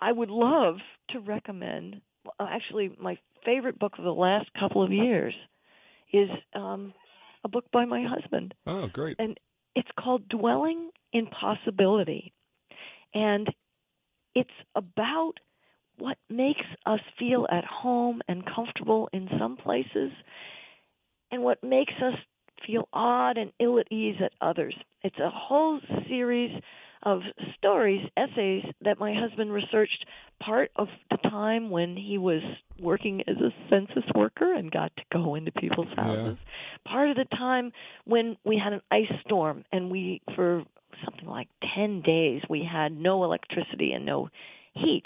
I 0.00 0.12
would 0.12 0.30
love 0.30 0.76
to 1.10 1.20
recommend 1.20 2.00
actually 2.40 2.90
my 3.00 3.18
favorite 3.44 3.78
book 3.78 3.94
of 3.98 4.04
the 4.04 4.12
last 4.12 4.48
couple 4.58 4.82
of 4.82 4.92
years 4.92 5.34
is 6.12 6.28
um 6.54 6.92
a 7.44 7.48
book 7.48 7.64
by 7.72 7.84
my 7.84 8.04
husband 8.04 8.54
Oh, 8.66 8.88
great. 8.88 9.16
and 9.18 9.38
it's 9.74 9.88
called 9.98 10.28
Dwelling 10.28 10.90
in 11.12 11.26
Possibility. 11.26 12.32
And 13.14 13.48
it's 14.38 14.50
about 14.74 15.34
what 15.98 16.16
makes 16.30 16.64
us 16.86 17.00
feel 17.18 17.46
at 17.50 17.64
home 17.64 18.20
and 18.28 18.44
comfortable 18.46 19.08
in 19.12 19.28
some 19.38 19.56
places 19.56 20.12
and 21.30 21.42
what 21.42 21.62
makes 21.62 21.92
us 22.02 22.14
feel 22.66 22.88
odd 22.92 23.36
and 23.36 23.52
ill 23.60 23.78
at 23.78 23.90
ease 23.92 24.16
at 24.24 24.32
others. 24.40 24.74
It's 25.02 25.18
a 25.18 25.30
whole 25.30 25.80
series 26.08 26.60
of 27.04 27.20
stories, 27.56 28.04
essays 28.16 28.64
that 28.82 28.98
my 28.98 29.14
husband 29.14 29.52
researched 29.52 30.04
part 30.40 30.70
of 30.76 30.88
the 31.10 31.16
time 31.28 31.70
when 31.70 31.96
he 31.96 32.18
was 32.18 32.42
working 32.80 33.22
as 33.28 33.36
a 33.36 33.50
census 33.70 34.04
worker 34.14 34.54
and 34.54 34.70
got 34.70 34.90
to 34.96 35.02
go 35.12 35.34
into 35.36 35.52
people's 35.52 35.88
Yeah. 35.96 36.04
houses. 36.04 36.38
Part 36.84 37.10
of 37.10 37.16
the 37.16 37.24
time 37.36 37.72
when 38.04 38.36
we 38.44 38.58
had 38.58 38.72
an 38.72 38.82
ice 38.90 39.12
storm 39.24 39.64
and 39.72 39.90
we 39.90 40.20
for 40.34 40.64
something 41.04 41.26
like 41.26 41.48
10 41.74 42.02
days 42.02 42.42
we 42.48 42.62
had 42.70 42.92
no 42.92 43.24
electricity 43.24 43.92
and 43.92 44.04
no 44.06 44.28
heat 44.74 45.04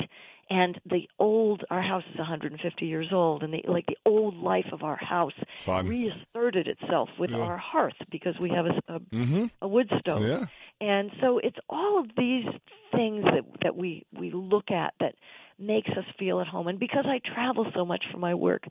and 0.50 0.78
the 0.84 1.08
old 1.18 1.62
our 1.70 1.80
house 1.82 2.02
is 2.12 2.18
150 2.18 2.84
years 2.86 3.08
old 3.12 3.42
and 3.42 3.54
the 3.54 3.62
like 3.68 3.86
the 3.86 3.96
old 4.04 4.36
life 4.36 4.66
of 4.72 4.82
our 4.82 4.96
house 4.96 5.32
Fun. 5.60 5.86
reasserted 5.88 6.66
itself 6.68 7.08
with 7.18 7.30
Yeah. 7.30 7.38
our 7.38 7.56
hearth 7.56 7.96
because 8.10 8.34
we 8.40 8.50
have 8.50 8.66
a, 8.66 8.94
a, 8.94 8.98
Mm-hmm. 9.12 9.44
a 9.62 9.68
wood 9.68 9.90
stove 10.00 10.22
Yeah. 10.22 10.46
and 10.80 11.10
so 11.20 11.38
it's 11.38 11.58
all 11.68 12.00
of 12.00 12.06
these 12.16 12.44
things 12.92 13.24
that 13.24 13.44
that 13.62 13.76
we 13.76 14.04
we 14.18 14.30
look 14.32 14.70
at 14.70 14.94
that 15.00 15.14
makes 15.58 15.90
us 15.90 16.04
feel 16.18 16.40
at 16.40 16.46
home 16.48 16.66
and 16.66 16.78
because 16.78 17.04
I 17.06 17.20
travel 17.34 17.66
so 17.74 17.84
much 17.84 18.04
for 18.10 18.18
my 18.18 18.34
work 18.34 18.64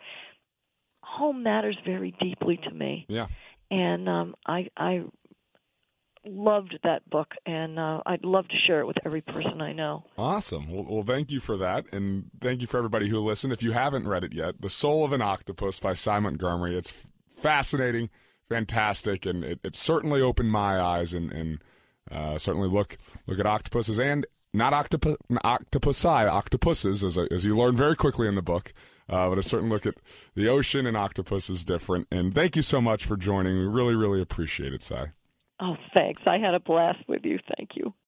home 1.03 1.43
matters 1.43 1.77
very 1.85 2.13
deeply 2.19 2.57
to 2.63 2.71
me 2.71 3.05
Yeah. 3.09 3.27
and 3.69 4.07
um 4.07 4.35
I 4.45 4.67
I 4.77 5.03
loved 6.25 6.77
that 6.83 7.09
book 7.09 7.33
and 7.45 7.79
uh 7.79 8.01
I'd 8.05 8.23
love 8.23 8.47
to 8.49 8.55
share 8.67 8.79
it 8.81 8.87
with 8.87 8.97
every 9.05 9.21
person 9.21 9.61
I 9.61 9.73
know. 9.73 10.03
Awesome. 10.17 10.71
Well, 10.71 10.85
well, 10.87 11.03
thank 11.03 11.31
you 11.31 11.39
for 11.39 11.57
that, 11.57 11.85
and 11.91 12.29
thank 12.39 12.61
you 12.61 12.67
for 12.67 12.77
everybody 12.77 13.09
who 13.09 13.19
listened. 13.19 13.53
If 13.53 13.63
you 13.63 13.71
haven't 13.71 14.07
read 14.07 14.23
it 14.23 14.33
yet, 14.33 14.61
"The 14.61 14.69
Soul 14.69 15.03
of 15.03 15.13
an 15.13 15.21
Octopus" 15.21 15.79
by 15.79 15.93
Sy 15.93 16.19
Montgomery. 16.19 16.77
It's 16.77 16.89
f- 16.91 17.07
fascinating, 17.35 18.09
fantastic, 18.49 19.25
and 19.25 19.43
it, 19.43 19.59
it 19.63 19.75
certainly 19.75 20.21
opened 20.21 20.51
my 20.51 20.79
eyes, 20.79 21.13
and, 21.13 21.31
and 21.31 21.63
uh, 22.11 22.37
certainly 22.37 22.69
look 22.69 22.97
look 23.25 23.39
at 23.39 23.45
octopuses 23.45 23.99
and 23.99 24.25
not 24.53 24.73
octopus 24.73 25.17
octopusi 25.31 26.29
octopuses 26.29 27.03
as 27.03 27.17
as 27.17 27.45
you 27.45 27.55
learn 27.55 27.75
very 27.75 27.95
quickly 27.95 28.27
in 28.27 28.35
the 28.35 28.41
book. 28.41 28.73
Uh, 29.09 29.27
but 29.27 29.37
a 29.37 29.43
certain 29.43 29.67
look 29.69 29.85
at 29.85 29.95
the 30.35 30.47
ocean 30.47 30.85
and 30.85 30.95
octopus 30.95 31.49
is 31.49 31.65
different. 31.65 32.07
And 32.11 32.33
thank 32.33 32.55
you 32.55 32.61
so 32.61 32.79
much 32.79 33.05
for 33.05 33.17
joining. 33.17 33.57
We 33.57 33.65
really, 33.65 33.93
really 33.95 34.21
appreciate 34.21 34.71
it, 34.71 34.81
Sy. 34.81 35.07
Oh, 35.61 35.77
thanks. 35.93 36.23
I 36.25 36.39
had 36.39 36.55
a 36.55 36.59
blast 36.59 36.99
with 37.07 37.21
you. 37.23 37.39
Thank 37.57 37.71
you. 37.75 37.93